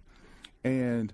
And 0.63 1.13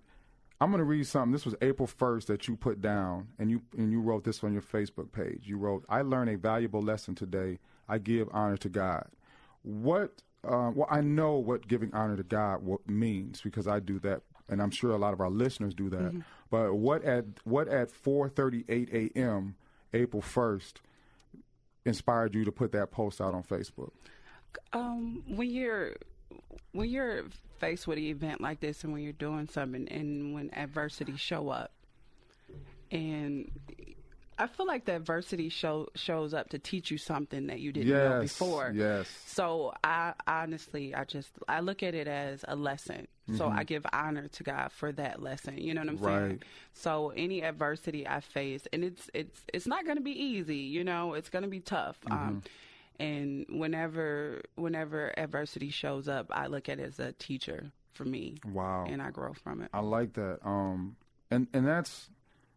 I'm 0.60 0.72
going 0.72 0.80
to 0.80 0.86
read 0.86 1.06
something. 1.06 1.32
This 1.32 1.46
was 1.46 1.56
April 1.62 1.88
1st 1.88 2.26
that 2.28 2.48
you 2.48 2.56
put 2.56 2.82
down, 2.82 3.28
and 3.38 3.52
you 3.52 3.62
and 3.78 3.92
you 3.92 4.00
wrote 4.00 4.24
this 4.24 4.44
on 4.44 4.54
your 4.54 4.62
Facebook 4.62 5.12
page. 5.12 5.44
You 5.46 5.58
wrote, 5.58 5.86
"I 5.90 6.02
learned 6.02 6.30
a 6.30 6.38
valuable 6.38 6.82
lesson 6.82 7.14
today. 7.14 7.60
I 7.88 7.98
give 8.00 8.28
honor 8.32 8.58
to 8.58 8.70
God." 8.70 9.08
What? 9.64 10.22
Uh, 10.44 10.72
well, 10.74 10.88
I 10.90 11.02
know 11.02 11.34
what 11.34 11.68
giving 11.68 11.94
honor 11.94 12.16
to 12.16 12.24
God 12.24 12.64
what 12.64 12.88
means 12.90 13.42
because 13.42 13.68
I 13.68 13.80
do 13.80 14.00
that, 14.00 14.22
and 14.48 14.62
I'm 14.62 14.72
sure 14.72 14.92
a 14.92 14.98
lot 14.98 15.14
of 15.14 15.20
our 15.20 15.30
listeners 15.30 15.74
do 15.74 15.90
that. 15.90 16.24
But 16.50 16.76
what 16.76 17.04
at 17.04 17.26
what 17.44 17.68
at 17.68 17.90
4:38 17.92 19.12
a.m. 19.16 19.56
April 19.94 20.22
1st 20.22 20.76
inspired 21.90 22.34
you 22.36 22.44
to 22.46 22.52
put 22.52 22.72
that 22.74 22.92
post 22.92 23.22
out 23.22 23.34
on 23.34 23.44
Facebook? 23.44 23.92
Um, 24.74 25.24
when 25.28 25.50
you're 25.50 25.96
when 26.72 26.90
you're 26.90 27.24
faced 27.60 27.88
with 27.88 27.98
an 27.98 28.04
event 28.06 28.42
like 28.42 28.60
this, 28.60 28.84
and 28.84 28.92
when 28.92 29.02
you're 29.04 29.14
doing 29.14 29.48
something, 29.48 29.88
and 29.90 30.34
when 30.34 30.54
adversity 30.54 31.16
show 31.16 31.50
up, 31.50 31.72
and 32.92 33.52
I 34.38 34.48
feel 34.48 34.66
like 34.68 34.86
the 34.86 34.96
adversity 34.96 35.50
show 35.50 35.88
shows 35.96 36.34
up 36.34 36.50
to 36.50 36.60
teach 36.60 36.92
you 36.92 36.98
something 36.98 37.48
that 37.48 37.60
you 37.60 37.72
didn't 37.72 37.90
know 37.94 38.20
Yes, 38.22 38.34
before. 38.34 38.72
yes. 38.76 39.08
So 39.26 39.74
I 39.84 40.14
honestly, 40.28 40.94
I 40.96 41.04
just 41.06 41.30
I 41.48 41.62
look 41.62 41.84
at 41.84 41.96
it 41.96 42.08
as 42.08 42.44
a 42.48 42.56
lesson. 42.56 43.08
So 43.34 43.48
I 43.48 43.64
give 43.64 43.86
honor 43.92 44.28
to 44.28 44.44
God 44.44 44.72
for 44.72 44.92
that 44.92 45.22
lesson. 45.22 45.58
You 45.58 45.74
know 45.74 45.82
what 45.82 45.90
I'm 45.90 45.98
saying? 45.98 46.20
Mm-hmm. 46.20 46.44
So 46.74 47.12
any 47.16 47.42
adversity 47.44 48.08
I 48.08 48.20
face, 48.20 48.68
and 48.72 48.84
it's 48.84 49.10
it's 49.14 49.42
it's 49.54 49.68
not 49.68 49.86
going 49.86 49.98
to 49.98 50.04
be 50.04 50.12
easy. 50.12 50.58
You 50.58 50.84
know, 50.84 51.14
it's 51.14 51.30
going 51.30 51.44
to 51.44 51.50
be 51.50 51.60
tough. 51.60 51.98
Mm-hmm. 52.02 52.14
Um, 52.14 52.44
and 53.00 53.46
whenever 53.50 54.42
whenever 54.56 55.18
adversity 55.18 55.70
shows 55.70 56.08
up, 56.08 56.28
I 56.30 56.48
look 56.48 56.70
at 56.70 56.80
it 56.80 56.84
as 56.84 57.00
a 57.00 57.14
teacher 57.14 57.72
for 57.94 58.06
me. 58.06 58.36
Wow. 58.46 58.86
And 58.88 59.02
I 59.02 59.10
grow 59.10 59.34
from 59.34 59.62
it. 59.62 59.70
I 59.74 59.80
like 59.80 60.14
that. 60.14 60.40
Um, 60.44 60.96
and 61.32 61.48
and 61.54 61.68
that's 61.68 62.10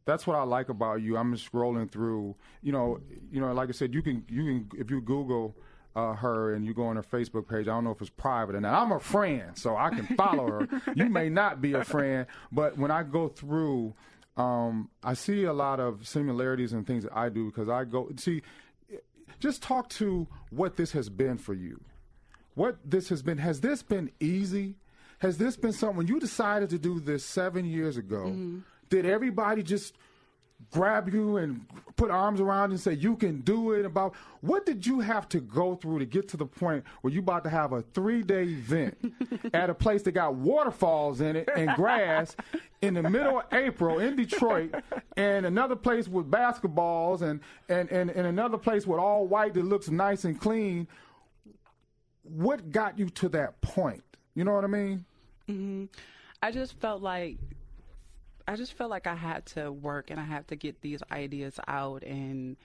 that's 0.05 0.27
what 0.27 0.37
I 0.37 0.43
like 0.43 0.69
about 0.69 1.01
you. 1.01 1.17
I'm 1.17 1.35
scrolling 1.37 1.91
through. 1.91 2.35
You 2.63 2.73
know, 2.73 3.01
you 3.31 3.41
know, 3.41 3.53
like 3.53 3.69
I 3.69 3.73
said, 3.73 3.95
you 3.95 4.03
can 4.03 4.25
you 4.29 4.45
can 4.45 4.81
if 4.81 4.91
you 4.91 5.01
Google. 5.01 5.57
Uh, 5.99 6.15
her 6.15 6.55
and 6.55 6.65
you 6.65 6.73
go 6.73 6.85
on 6.87 6.95
her 6.95 7.03
Facebook 7.03 7.49
page. 7.49 7.67
I 7.67 7.73
don't 7.73 7.83
know 7.83 7.91
if 7.91 8.01
it's 8.01 8.09
private 8.09 8.55
or 8.55 8.61
not. 8.61 8.81
I'm 8.81 8.93
a 8.93 9.01
friend, 9.01 9.59
so 9.59 9.77
I 9.77 9.91
can 9.91 10.07
follow 10.17 10.47
her. 10.47 10.69
You 10.95 11.07
may 11.07 11.29
not 11.29 11.61
be 11.61 11.73
a 11.73 11.83
friend, 11.83 12.27
but 12.53 12.79
when 12.79 12.93
I 12.93 13.03
go 13.03 13.27
through, 13.27 13.95
um, 14.37 14.91
I 15.03 15.15
see 15.15 15.43
a 15.43 15.53
lot 15.53 15.81
of 15.81 16.07
similarities 16.07 16.73
and 16.73 16.87
things 16.87 17.03
that 17.03 17.17
I 17.17 17.31
do 17.31 17.47
because 17.47 17.69
I 17.69 17.83
go 17.85 18.11
see. 18.17 18.43
Just 19.41 19.61
talk 19.61 19.89
to 19.91 20.29
what 20.51 20.77
this 20.77 20.93
has 20.93 21.09
been 21.09 21.37
for 21.37 21.55
you. 21.55 21.81
What 22.55 22.79
this 22.85 23.09
has 23.09 23.21
been. 23.23 23.39
Has 23.39 23.61
this 23.61 23.83
been 23.83 24.13
easy? 24.21 24.77
Has 25.19 25.39
this 25.39 25.57
been 25.57 25.73
something 25.73 25.97
when 25.97 26.07
you 26.07 26.21
decided 26.21 26.71
to 26.71 26.79
do 26.79 27.01
this 27.01 27.25
seven 27.25 27.65
years 27.65 27.97
ago? 27.97 28.27
Did 28.89 29.05
everybody 29.05 29.65
just 29.65 29.97
grab 30.71 31.13
you 31.13 31.39
and 31.39 31.65
put 31.97 32.11
arms 32.11 32.41
around 32.41 32.71
you 32.71 32.75
and 32.75 32.81
say 32.81 32.93
you 32.93 33.17
can 33.17 33.41
do 33.41 33.73
it? 33.73 33.85
About 33.87 34.15
what 34.41 34.67
did 34.67 34.87
you 34.87 35.01
have 35.01 35.29
to 35.31 35.41
go 35.41 35.75
through 35.75 35.99
to 36.01 36.05
get 36.07 36.29
to 36.29 36.37
the 36.37 36.47
point 36.47 36.85
where 37.01 37.13
you 37.13 37.21
about 37.21 37.45
to 37.45 37.51
have 37.51 37.73
a 37.73 37.83
three 37.83 38.23
day 38.23 38.43
event 38.45 38.97
at 39.55 39.71
a 39.71 39.75
place 39.75 40.03
that 40.03 40.13
got 40.13 40.35
waterfalls 40.35 41.21
in 41.21 41.37
it 41.37 41.49
and 41.55 41.71
grass 41.75 42.37
in 42.83 42.95
the 42.95 43.03
middle 43.03 43.39
of 43.41 43.45
April 43.53 43.99
in 43.99 44.17
Detroit, 44.17 44.75
and 45.17 45.47
another 45.47 45.77
place 45.77 46.07
with 46.09 46.31
basketballs 46.31 47.23
and 47.23 47.41
and 47.69 47.91
and, 47.91 48.11
and 48.11 48.27
another 48.27 48.59
place 48.59 48.87
with 48.87 48.99
all 48.99 49.27
white 49.27 49.55
that 49.55 49.65
looks 49.65 49.89
nice 49.89 50.25
and 50.25 50.41
clean. 50.41 50.87
What 52.23 52.71
got 52.71 52.99
you 52.99 53.09
to 53.11 53.29
that 53.31 53.61
point? 53.63 54.03
You 54.35 54.45
know 54.45 54.53
what 54.53 54.65
I 54.65 54.69
mean? 54.69 55.05
Mhm. 55.49 55.89
I 56.43 56.51
just 56.53 56.79
felt 56.79 57.03
like 57.03 57.39
I 58.49 58.57
just 58.57 58.73
felt 58.73 58.91
like 58.91 59.07
I 59.07 59.15
had 59.15 59.47
to 59.47 59.71
work 59.71 60.11
and 60.11 60.19
I 60.19 60.25
had 60.25 60.49
to 60.49 60.57
get 60.57 60.81
these 60.81 61.03
ideas 61.13 61.61
out 61.69 62.03
and 62.03 62.57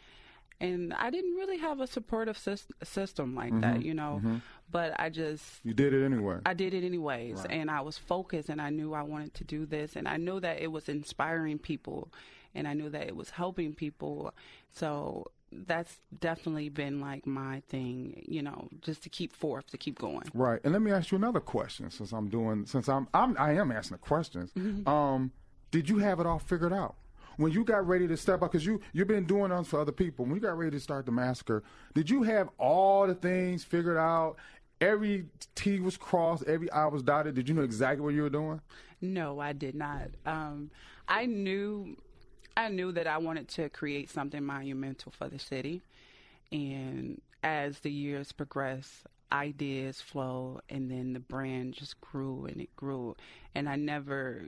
and 0.61 0.93
I 0.93 1.09
didn't 1.09 1.35
really 1.35 1.57
have 1.57 1.81
a 1.81 1.87
supportive 1.87 2.37
sys- 2.37 2.71
system 2.83 3.35
like 3.35 3.51
that, 3.59 3.75
mm-hmm. 3.75 3.81
you 3.81 3.93
know. 3.93 4.21
Mm-hmm. 4.23 4.37
But 4.71 4.97
I 4.97 5.09
just 5.09 5.43
You 5.63 5.73
did 5.73 5.93
it 5.93 6.05
anyway. 6.05 6.37
I 6.45 6.53
did 6.53 6.73
it 6.73 6.85
anyways, 6.85 7.43
and 7.49 7.69
I 7.69 7.81
was 7.81 7.97
focused, 7.97 8.47
and 8.49 8.61
I 8.61 8.69
knew 8.69 8.93
I 8.93 9.03
wanted 9.03 9.33
to 9.35 9.43
do 9.43 9.65
this, 9.65 9.95
and 9.95 10.07
I 10.07 10.17
knew 10.17 10.39
that 10.39 10.61
it 10.61 10.71
was 10.71 10.87
inspiring 10.87 11.59
people, 11.59 12.13
and 12.55 12.65
I 12.67 12.73
knew 12.73 12.89
that 12.89 13.07
it 13.07 13.15
was 13.15 13.31
helping 13.31 13.73
people. 13.73 14.33
So 14.71 15.31
that's 15.51 15.97
definitely 16.17 16.69
been 16.69 17.01
like 17.01 17.27
my 17.27 17.61
thing, 17.67 18.23
you 18.25 18.41
know, 18.41 18.69
just 18.81 19.03
to 19.03 19.09
keep 19.09 19.35
forth, 19.35 19.67
to 19.71 19.77
keep 19.77 19.99
going. 19.99 20.23
Right. 20.33 20.61
And 20.63 20.71
let 20.71 20.81
me 20.81 20.91
ask 20.91 21.11
you 21.11 21.17
another 21.17 21.41
question 21.41 21.91
since 21.91 22.11
I'm 22.11 22.29
doing 22.29 22.65
since 22.65 22.87
I'm 22.87 23.07
I'm 23.13 23.35
I 23.37 23.53
am 23.53 23.71
asking 23.71 23.97
the 23.97 24.01
questions. 24.01 24.51
Mm-hmm. 24.57 24.87
Um, 24.87 25.31
did 25.73 25.89
you 25.89 25.97
have 25.97 26.19
it 26.19 26.27
all 26.27 26.37
figured 26.37 26.71
out? 26.71 26.95
When 27.37 27.51
you 27.51 27.63
got 27.65 27.87
ready 27.87 28.07
to 28.07 28.15
step 28.15 28.43
up, 28.43 28.51
because 28.51 28.63
you 28.63 28.79
you've 28.93 29.07
been 29.07 29.25
doing 29.25 29.49
this 29.49 29.67
for 29.67 29.79
other 29.81 29.91
people. 29.91 30.23
When 30.23 30.35
you 30.35 30.39
got 30.39 30.55
ready 30.55 30.69
to 30.69 30.79
start 30.79 31.07
the 31.07 31.11
massacre, 31.11 31.63
did 31.95 32.11
you 32.11 32.21
have 32.21 32.49
all 32.59 33.07
the 33.07 33.15
things 33.15 33.63
figured 33.63 33.97
out? 33.97 34.35
Every 34.79 35.25
T 35.55 35.79
was 35.79 35.97
crossed, 35.97 36.43
every 36.45 36.69
I 36.71 36.85
was 36.85 37.01
dotted. 37.01 37.33
Did 37.33 37.49
you 37.49 37.55
know 37.55 37.63
exactly 37.63 38.03
what 38.03 38.13
you 38.13 38.21
were 38.21 38.29
doing? 38.29 38.61
No, 39.01 39.39
I 39.39 39.51
did 39.53 39.73
not. 39.73 40.09
Um, 40.27 40.69
I 41.07 41.25
knew, 41.25 41.97
I 42.55 42.69
knew 42.69 42.91
that 42.91 43.07
I 43.07 43.17
wanted 43.17 43.47
to 43.49 43.67
create 43.69 44.11
something 44.11 44.43
monumental 44.43 45.11
for 45.11 45.27
the 45.27 45.39
city, 45.39 45.81
and 46.51 47.19
as 47.41 47.79
the 47.79 47.91
years 47.91 48.31
progressed, 48.31 49.07
ideas 49.31 50.01
flow, 50.01 50.61
and 50.69 50.91
then 50.91 51.13
the 51.13 51.19
brand 51.19 51.73
just 51.73 51.99
grew 51.99 52.45
and 52.45 52.61
it 52.61 52.75
grew, 52.75 53.15
and 53.55 53.67
I 53.67 53.75
never, 53.75 54.45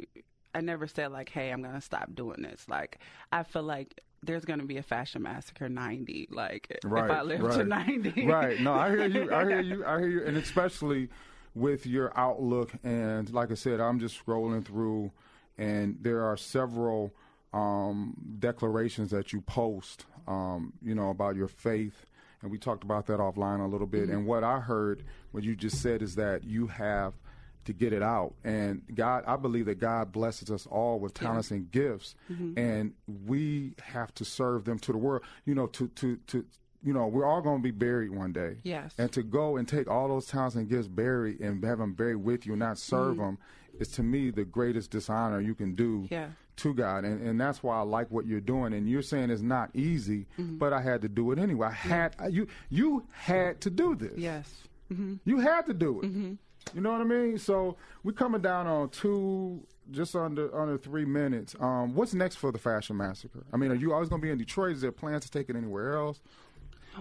I 0.55 0.61
never 0.61 0.87
said 0.87 1.11
like, 1.11 1.29
"Hey, 1.29 1.51
I'm 1.51 1.61
gonna 1.61 1.81
stop 1.81 2.15
doing 2.15 2.41
this." 2.41 2.67
Like, 2.69 2.99
I 3.31 3.43
feel 3.43 3.63
like 3.63 4.01
there's 4.23 4.45
gonna 4.45 4.63
be 4.63 4.77
a 4.77 4.83
fashion 4.83 5.21
massacre 5.21 5.67
90. 5.67 6.29
Like, 6.31 6.79
if 6.83 7.11
I 7.11 7.21
live 7.21 7.41
to 7.51 7.63
90, 7.65 8.25
right. 8.25 8.59
No, 8.59 8.73
I 8.73 8.89
hear 8.89 9.05
you. 9.05 9.33
I 9.33 9.45
hear 9.45 9.59
you. 9.71 9.85
I 9.85 9.99
hear 9.99 10.09
you. 10.09 10.25
And 10.25 10.37
especially 10.37 11.09
with 11.53 11.85
your 11.85 12.17
outlook. 12.17 12.71
And 12.83 13.31
like 13.33 13.51
I 13.51 13.55
said, 13.55 13.79
I'm 13.79 13.99
just 13.99 14.23
scrolling 14.23 14.63
through, 14.63 15.11
and 15.57 15.97
there 16.01 16.23
are 16.23 16.37
several 16.37 17.13
um, 17.53 18.15
declarations 18.39 19.11
that 19.11 19.33
you 19.33 19.41
post, 19.41 20.05
um, 20.27 20.73
you 20.81 20.95
know, 20.95 21.09
about 21.09 21.35
your 21.35 21.47
faith. 21.47 22.05
And 22.41 22.51
we 22.51 22.57
talked 22.57 22.83
about 22.83 23.07
that 23.07 23.19
offline 23.19 23.63
a 23.63 23.67
little 23.67 23.87
bit. 23.87 24.09
And 24.09 24.27
what 24.27 24.43
I 24.43 24.59
heard, 24.59 25.03
what 25.31 25.43
you 25.43 25.55
just 25.55 25.81
said, 25.81 26.01
is 26.01 26.15
that 26.15 26.43
you 26.43 26.67
have 26.67 27.13
to 27.65 27.73
get 27.73 27.93
it 27.93 28.01
out. 28.01 28.34
And 28.43 28.82
God, 28.93 29.23
I 29.28 29.36
believe 29.36 29.65
that 29.65 29.80
God 29.80 30.12
blesses 30.12 30.49
us 30.49 30.65
all 30.65 30.99
with 30.99 31.13
talents 31.13 31.51
and 31.51 31.69
gifts, 31.69 32.15
mm-hmm. 32.32 32.58
and 32.58 32.93
we 33.25 33.73
have 33.84 34.13
to 34.15 34.25
serve 34.25 34.65
them 34.65 34.80
to 34.80 34.91
the 34.91 34.97
world. 34.97 35.23
You 35.45 35.56
know, 35.56 35.67
to 35.67 35.88
to 35.89 36.17
to. 36.28 36.45
You 36.84 36.93
know, 36.93 37.08
we're 37.08 37.25
all 37.25 37.41
going 37.41 37.58
to 37.58 37.63
be 37.63 37.71
buried 37.71 38.12
one 38.12 38.32
day. 38.32 38.58
Yes. 38.62 38.93
And 38.99 39.12
to 39.13 39.23
go 39.23 39.58
and 39.58 39.67
take 39.67 39.89
all 39.89 40.08
those 40.08 40.28
talents 40.28 40.56
and 40.56 40.69
gifts 40.69 40.88
buried 40.88 41.39
and 41.39 41.63
have 41.63 41.80
them 41.80 41.93
buried 41.93 42.17
with 42.17 42.45
you 42.45 42.54
and 42.54 42.60
not 42.60 42.78
serve 42.78 43.13
mm-hmm. 43.15 43.21
them 43.21 43.38
is 43.80 43.88
to 43.93 44.04
me 44.04 44.30
the 44.30 44.45
greatest 44.45 44.91
dishonor 44.91 45.41
you 45.41 45.56
can 45.56 45.73
do 45.73 46.08
Yeah. 46.12 46.28
to 46.58 46.75
God. 46.75 47.04
And, 47.04 47.25
and 47.28 47.41
that's 47.41 47.63
why 47.63 47.78
I 47.78 47.82
like 47.82 48.12
what 48.12 48.28
you're 48.28 48.39
doing. 48.39 48.71
And 48.73 48.88
you're 48.88 49.01
saying 49.01 49.32
it's 49.32 49.41
not 49.41 49.71
easy, 49.73 50.28
mm-hmm. 50.38 50.58
but 50.60 50.73
I 50.73 50.82
had 50.82 51.01
to 51.01 51.10
do 51.10 51.32
it 51.32 51.39
anyway. 51.39 51.69
I 51.69 51.71
had 51.71 52.15
you 52.30 52.45
you 52.69 53.08
had 53.13 53.62
to 53.62 53.71
do 53.71 53.95
this. 53.95 54.15
yes. 54.15 54.47
You 55.25 55.39
had 55.39 55.65
to 55.65 55.73
do 55.73 56.01
it. 56.01 56.38
You 56.73 56.82
know 56.82 56.91
what 56.91 57.01
I 57.01 57.06
mean? 57.06 57.38
So 57.38 57.78
we're 58.04 58.12
coming 58.13 58.41
down 58.41 58.67
on 58.67 58.89
two, 58.89 59.65
just 59.91 60.15
under 60.15 60.54
under 60.58 60.78
three 60.78 61.06
minutes. 61.06 61.56
Um, 61.60 61.93
what's 61.93 62.13
next 62.13 62.36
for 62.36 62.51
the 62.51 62.58
Fashion 62.58 62.97
Massacre? 62.97 63.43
I 63.54 63.58
mean, 63.58 63.71
are 63.71 63.75
you 63.75 63.93
always 63.93 64.10
going 64.10 64.21
to 64.21 64.25
be 64.25 64.32
in 64.32 64.38
Detroit? 64.38 64.73
Is 64.73 64.82
there 64.82 64.91
plans 64.91 65.23
to 65.25 65.32
take 65.32 65.49
it 65.49 65.56
anywhere 65.56 65.95
else? 65.97 66.21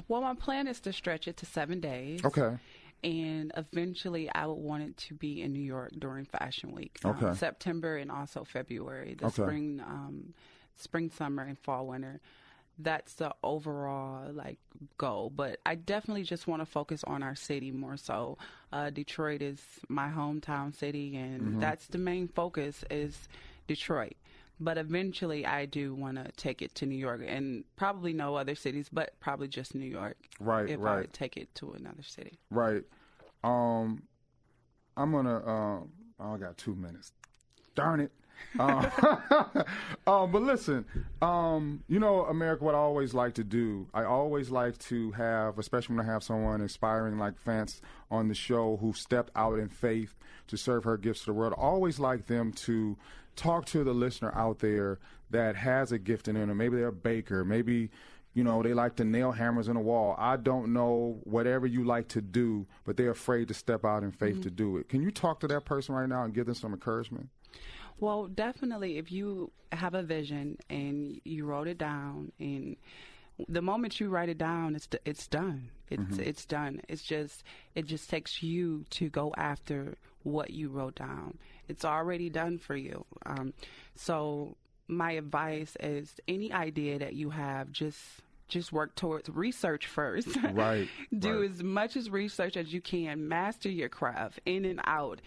Well, 0.09 0.21
my 0.21 0.35
plan 0.35 0.67
is 0.69 0.81
to 0.81 0.93
stretch 0.93 1.29
it 1.29 1.37
to 1.39 1.47
seven 1.47 1.81
days. 1.81 2.25
Okay. 2.25 2.57
And 3.03 3.53
eventually, 3.57 4.31
I 4.35 4.47
would 4.47 4.55
want 4.55 4.83
it 4.83 4.97
to 5.09 5.15
be 5.15 5.43
in 5.43 5.53
New 5.53 5.63
York 5.63 5.93
during 5.99 6.25
Fashion 6.25 6.73
Week, 6.73 6.99
um, 7.05 7.35
September 7.37 7.97
and 7.97 8.11
also 8.11 8.45
February, 8.45 9.15
the 9.15 9.27
Okay. 9.27 9.43
spring, 9.43 9.81
um, 9.87 10.33
spring, 10.77 11.11
summer, 11.11 11.43
and 11.43 11.59
fall, 11.59 11.87
winter. 11.87 12.21
That's 12.79 13.15
the 13.15 13.33
overall 13.45 14.33
like 14.33 14.59
goal, 14.99 15.31
but 15.35 15.61
I 15.65 15.77
definitely 15.77 16.25
just 16.25 16.49
want 16.49 16.61
to 16.61 16.67
focus 16.67 17.05
on 17.05 17.23
our 17.23 17.37
city 17.37 17.71
more 17.71 17.97
so. 17.97 18.37
Uh, 18.73 18.91
Detroit 18.91 19.43
is 19.43 19.61
my 19.89 20.09
hometown 20.09 20.75
city, 20.75 21.17
and 21.17 21.41
Mm-hmm. 21.41 21.61
that's 21.61 21.87
the 21.87 21.99
main 21.99 22.27
focus 22.29 22.85
is 22.91 23.29
Detroit. 23.69 24.15
But 24.61 24.79
eventually, 24.79 25.47
I 25.47 25.67
do 25.67 25.95
want 25.95 26.17
to 26.17 26.31
take 26.37 26.63
it 26.63 26.75
to 26.77 26.87
New 26.87 26.97
York, 26.97 27.23
and 27.27 27.65
probably 27.77 28.13
no 28.13 28.35
other 28.37 28.55
cities, 28.57 28.89
but 28.93 29.19
probably 29.21 29.49
just 29.49 29.75
New 29.75 29.87
York. 29.87 30.17
Right, 30.41 30.69
If 30.69 30.81
I 30.81 30.83
right. 30.83 30.97
would 31.03 31.13
take 31.13 31.37
it 31.37 31.55
to 31.57 31.73
another 31.73 32.03
city. 32.03 32.39
Right. 32.51 32.83
Um, 33.45 34.03
I'm 34.97 35.13
gonna. 35.13 35.47
Um, 35.47 35.93
I 36.19 36.37
got 36.39 36.57
two 36.57 36.75
minutes. 36.75 37.13
Darn 37.75 38.01
it. 38.01 38.13
Um, 38.59 38.91
um, 40.07 40.33
but 40.33 40.43
listen, 40.43 40.85
um, 41.23 41.83
you 41.89 41.99
know, 41.99 42.25
America, 42.25 42.65
what 42.65 42.75
I 42.75 42.79
always 42.79 43.15
like 43.15 43.35
to 43.35 43.45
do, 43.45 43.87
I 43.93 44.05
always 44.05 44.51
like 44.51 44.79
to 44.79 45.13
have, 45.13 45.59
especially 45.59 45.97
when 45.97 46.07
I 46.07 46.13
have 46.13 46.23
someone 46.23 46.61
inspiring 46.61 47.19
like 47.19 47.41
Vance 47.41 47.81
on 48.11 48.29
the 48.29 48.35
show 48.35 48.77
who 48.77 48.93
stepped 48.93 49.31
out 49.35 49.59
in 49.59 49.69
faith 49.69 50.15
to 50.49 50.57
serve 50.57 50.85
her 50.85 50.97
gifts 50.97 51.21
to 51.21 51.27
the 51.27 51.33
world. 51.33 51.55
I 51.57 51.61
always 51.61 51.99
like 51.99 52.27
them 52.27 52.53
to 52.53 52.97
talk 53.37 53.67
to 53.67 53.83
the 53.83 53.95
listener 53.95 54.33
out 54.35 54.61
there 54.61 54.99
that 55.31 55.57
has 55.57 55.91
a 55.91 55.99
gift 55.99 56.29
in 56.29 56.35
them. 56.35 56.57
Maybe 56.57 56.77
they're 56.77 56.89
a 56.89 56.93
baker, 56.93 57.45
maybe 57.45 57.91
you 58.35 58.43
know, 58.43 58.63
they 58.65 58.75
like 58.75 58.97
to 58.97 59.05
nail 59.05 59.31
hammers 59.31 59.69
in 59.69 59.77
a 59.77 59.81
wall. 59.81 60.17
I 60.19 60.37
don't 60.37 60.73
know 60.73 61.21
whatever 61.23 61.69
you 61.69 61.85
like 61.85 62.09
to 62.09 62.21
do, 62.21 62.67
but 62.85 62.97
they're 62.97 63.13
afraid 63.13 63.47
to 63.49 63.55
step 63.55 63.85
out 63.85 64.03
in 64.03 64.11
faith 64.11 64.43
to 64.43 64.51
do 64.51 64.77
it. 64.77 64.89
Can 64.89 65.03
you 65.03 65.13
talk 65.13 65.39
to 65.41 65.47
that 65.47 65.65
person 65.65 65.95
right 65.95 66.09
now 66.09 66.25
and 66.25 66.35
give 66.35 66.47
them 66.47 66.57
some 66.57 66.73
encouragement? 66.73 67.29
Well, 68.01 68.27
definitely, 68.27 68.99
if 68.99 69.11
you 69.13 69.51
have 69.73 69.95
a 69.95 70.03
vision 70.03 70.59
and 70.69 71.21
you 71.25 71.45
wrote 71.45 71.69
it 71.69 71.79
down, 71.79 72.33
and 72.39 72.77
the 73.49 73.63
moment 73.63 74.01
you 74.01 74.09
write 74.09 74.29
it 74.29 74.39
down, 74.39 74.75
it's 74.75 74.89
it's 75.05 75.27
done. 75.27 75.71
It's 75.91 76.19
it's 76.19 76.45
done. 76.45 76.81
It's 76.89 77.03
just 77.03 77.45
it 77.75 77.87
just 77.87 78.11
takes 78.11 78.43
you 78.43 78.85
to 78.91 79.09
go 79.09 79.33
after 79.37 79.97
what 80.23 80.51
you 80.51 80.69
wrote 80.69 80.97
down. 80.97 81.39
It's 81.69 81.85
already 81.85 82.31
done 82.31 82.59
for 82.59 82.77
you. 82.77 83.05
Um, 83.27 83.53
so 83.95 84.57
my 84.89 85.13
advice 85.13 85.77
is 85.81 86.15
any 86.29 86.53
idea 86.53 86.99
that 86.99 87.15
you 87.15 87.31
have, 87.31 87.71
just 87.71 88.01
just 88.49 88.73
work 88.73 88.95
towards 88.95 89.29
research 89.29 89.87
first. 89.87 90.29
Right, 90.53 90.89
Do 91.19 91.41
right. 91.41 91.51
as 91.51 91.63
much 91.63 91.97
as 91.97 92.11
research 92.11 92.57
as 92.57 92.73
you 92.73 92.81
can. 92.81 93.29
Master 93.29 93.71
your 93.71 93.89
craft 93.89 94.41
in 94.45 94.65
and 94.65 94.81
out, 94.85 95.21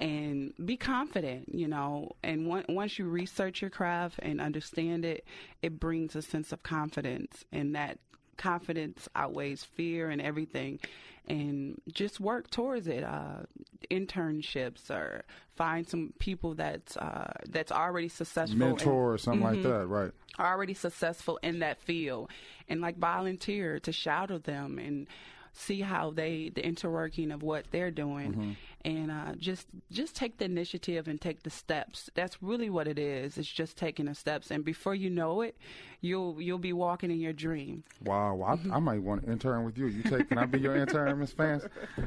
and 0.00 0.52
be 0.64 0.76
confident. 0.76 1.54
You 1.54 1.68
know, 1.68 2.12
and 2.22 2.50
on- 2.50 2.64
once 2.68 2.98
you 2.98 3.06
research 3.06 3.60
your 3.60 3.70
craft 3.70 4.18
and 4.20 4.40
understand 4.40 5.04
it, 5.04 5.24
it 5.62 5.78
brings 5.80 6.14
a 6.16 6.22
sense 6.22 6.52
of 6.52 6.62
confidence, 6.62 7.44
and 7.52 7.74
that 7.74 7.98
confidence 8.38 9.08
outweighs 9.14 9.62
fear 9.62 10.08
and 10.10 10.20
everything 10.20 10.80
and 11.28 11.80
just 11.92 12.18
work 12.18 12.50
towards 12.50 12.88
it 12.88 13.04
uh, 13.04 13.42
internships 13.90 14.90
or 14.90 15.22
find 15.54 15.88
some 15.88 16.12
people 16.18 16.54
that's 16.54 16.96
uh, 16.96 17.32
that's 17.50 17.70
already 17.70 18.08
successful 18.08 18.56
mentor 18.58 19.12
or 19.12 19.18
something 19.18 19.46
Mhm. 19.46 19.54
like 19.54 19.62
that, 19.62 19.86
right? 19.86 20.10
already 20.40 20.72
successful 20.72 21.38
in 21.42 21.58
that 21.58 21.78
field 21.78 22.30
and 22.66 22.80
like 22.80 22.96
volunteer 22.96 23.78
to 23.78 23.92
shadow 23.92 24.38
them 24.38 24.78
and 24.78 25.06
see 25.52 25.80
how 25.82 26.10
they 26.10 26.50
the 26.54 26.62
interworking 26.62 27.32
of 27.32 27.42
what 27.42 27.66
they're 27.70 27.90
doing 27.90 28.32
Mm-hmm. 28.32 28.52
and 28.84 29.10
uh, 29.10 29.34
just 29.38 29.66
just 29.90 30.16
take 30.16 30.38
the 30.38 30.46
initiative 30.46 31.08
and 31.08 31.20
take 31.20 31.42
the 31.42 31.50
steps 31.50 32.08
that's 32.14 32.42
really 32.42 32.70
what 32.70 32.88
it 32.88 32.98
is 32.98 33.36
it's 33.36 33.48
just 33.50 33.76
taking 33.76 34.06
the 34.06 34.14
steps 34.14 34.50
and 34.50 34.64
before 34.64 34.94
you 34.94 35.10
know 35.10 35.42
it 35.42 35.56
you'll 36.00 36.40
you'll 36.40 36.58
be 36.58 36.72
walking 36.72 37.10
in 37.10 37.20
your 37.20 37.32
dream 37.34 37.84
Wow, 38.04 38.34
well, 38.34 38.58
I, 38.72 38.76
I 38.76 38.78
might 38.80 39.02
want 39.02 39.24
to 39.24 39.30
intern 39.30 39.64
with 39.64 39.78
you. 39.78 39.86
You 39.86 40.02
take? 40.02 40.28
Can 40.28 40.38
I 40.38 40.46
be 40.46 40.58
your 40.58 40.74
intern, 40.74 41.18
Miss 41.20 41.32
Fans? 41.32 41.62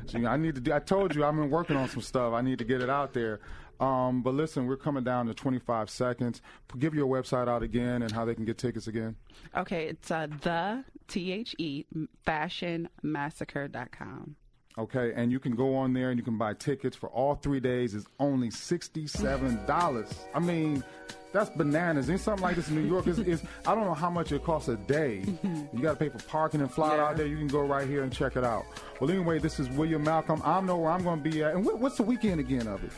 So, 0.08 0.18
you 0.18 0.24
know, 0.26 0.30
I 0.30 0.36
need 0.36 0.56
to. 0.56 0.62
Do, 0.62 0.74
I 0.74 0.80
told 0.80 1.16
you 1.16 1.24
I've 1.24 1.34
been 1.36 1.50
working 1.50 1.78
on 1.78 1.88
some 1.88 2.02
stuff. 2.02 2.34
I 2.34 2.42
need 2.42 2.60
to 2.60 2.66
get 2.66 2.82
it 2.82 2.90
out 2.90 3.14
there. 3.14 3.40
Um, 3.80 4.22
but 4.22 4.34
listen, 4.34 4.68
we're 4.68 4.78
coming 4.78 5.04
down 5.04 5.28
to 5.28 5.34
25 5.34 5.90
seconds. 5.90 6.42
Give 6.78 6.94
your 6.94 7.08
website 7.08 7.48
out 7.48 7.64
again 7.64 8.02
and 8.02 8.12
how 8.12 8.26
they 8.26 8.36
can 8.36 8.46
get 8.46 8.58
tickets 8.58 8.88
again. 8.88 9.16
okay 9.56 9.88
it's 9.88 10.12
uh, 10.12 10.28
the 10.42 10.84
t-h-e 11.08 11.86
fashionmassacre.com 12.26 14.36
Okay, 14.78 15.14
and 15.16 15.32
you 15.32 15.40
can 15.40 15.56
go 15.56 15.74
on 15.78 15.94
there 15.94 16.10
and 16.10 16.20
you 16.20 16.24
can 16.26 16.38
buy 16.38 16.54
tickets 16.54 16.98
for 16.98 17.08
all 17.10 17.36
three 17.36 17.62
days. 17.62 17.96
It's 17.96 18.06
only 18.20 18.52
sixty-seven 18.52 19.66
dollars. 19.66 20.10
I 20.34 20.40
mean, 20.40 20.84
that's 21.36 21.50
bananas. 21.50 22.10
Ain't 22.10 22.20
something 22.22 22.42
like 22.44 22.56
this 22.56 22.70
in 22.70 22.76
New 22.76 22.88
York? 22.88 23.08
Is 23.08 23.20
is 23.20 23.44
I 23.66 23.76
don't 23.76 23.86
know 23.86 23.94
how 23.94 24.10
much 24.10 24.32
it 24.32 24.44
costs 24.44 24.70
a 24.70 24.76
day. 24.78 25.24
You 25.74 25.80
got 25.82 25.92
to 25.92 25.96
pay 25.98 26.10
for 26.10 26.20
parking 26.28 26.62
and 26.62 26.72
fly 26.72 26.96
Yeah. 26.96 27.06
out 27.08 27.18
there. 27.18 27.26
You 27.28 27.38
can 27.38 27.48
go 27.48 27.62
right 27.62 27.88
here 27.88 28.04
and 28.04 28.12
check 28.12 28.36
it 28.36 28.44
out. 28.44 28.66
Well, 29.02 29.12
anyway, 29.12 29.40
this 29.40 29.60
is 29.60 29.68
William 29.70 30.04
Malcolm. 30.04 30.42
I 30.46 30.62
know 30.62 30.78
where 30.78 30.92
I'm 30.92 31.04
going 31.04 31.22
to 31.22 31.30
be 31.30 31.44
at. 31.44 31.54
And 31.54 31.66
what, 31.66 31.80
what's 31.80 31.98
the 31.98 32.04
weekend 32.04 32.40
again 32.40 32.68
of 32.68 32.84
it? 32.84 32.92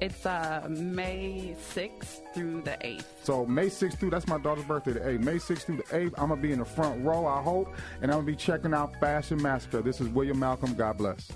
it's 0.00 0.24
uh, 0.24 0.64
may 0.70 1.56
6th 1.74 2.20
through 2.32 2.62
the 2.62 2.70
8th 2.82 3.04
So 3.24 3.44
May 3.44 3.66
6th 3.66 3.98
through, 3.98 4.10
that's 4.10 4.28
my 4.28 4.38
daughter's 4.38 4.64
birthday, 4.64 4.92
the 4.92 5.00
8th. 5.00 5.20
May 5.24 5.34
6th 5.36 5.62
through 5.62 5.76
the 5.78 5.82
8th, 5.84 6.14
I'm 6.16 6.28
going 6.28 6.40
to 6.40 6.46
be 6.48 6.52
in 6.52 6.60
the 6.60 6.64
front 6.64 7.04
row, 7.04 7.26
I 7.26 7.42
hope, 7.42 7.74
and 8.00 8.04
I'm 8.12 8.18
going 8.18 8.26
to 8.26 8.32
be 8.32 8.36
checking 8.36 8.72
out 8.72 8.92
Fashion 9.00 9.42
Massacre. 9.42 9.82
This 9.82 10.00
is 10.00 10.08
William 10.08 10.38
Malcolm. 10.38 10.74
God 10.74 10.96
bless. 10.98 11.28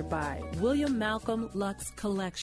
By 0.00 0.42
William 0.58 0.98
Malcolm 0.98 1.50
Lux 1.52 1.90
Collection. 1.90 2.40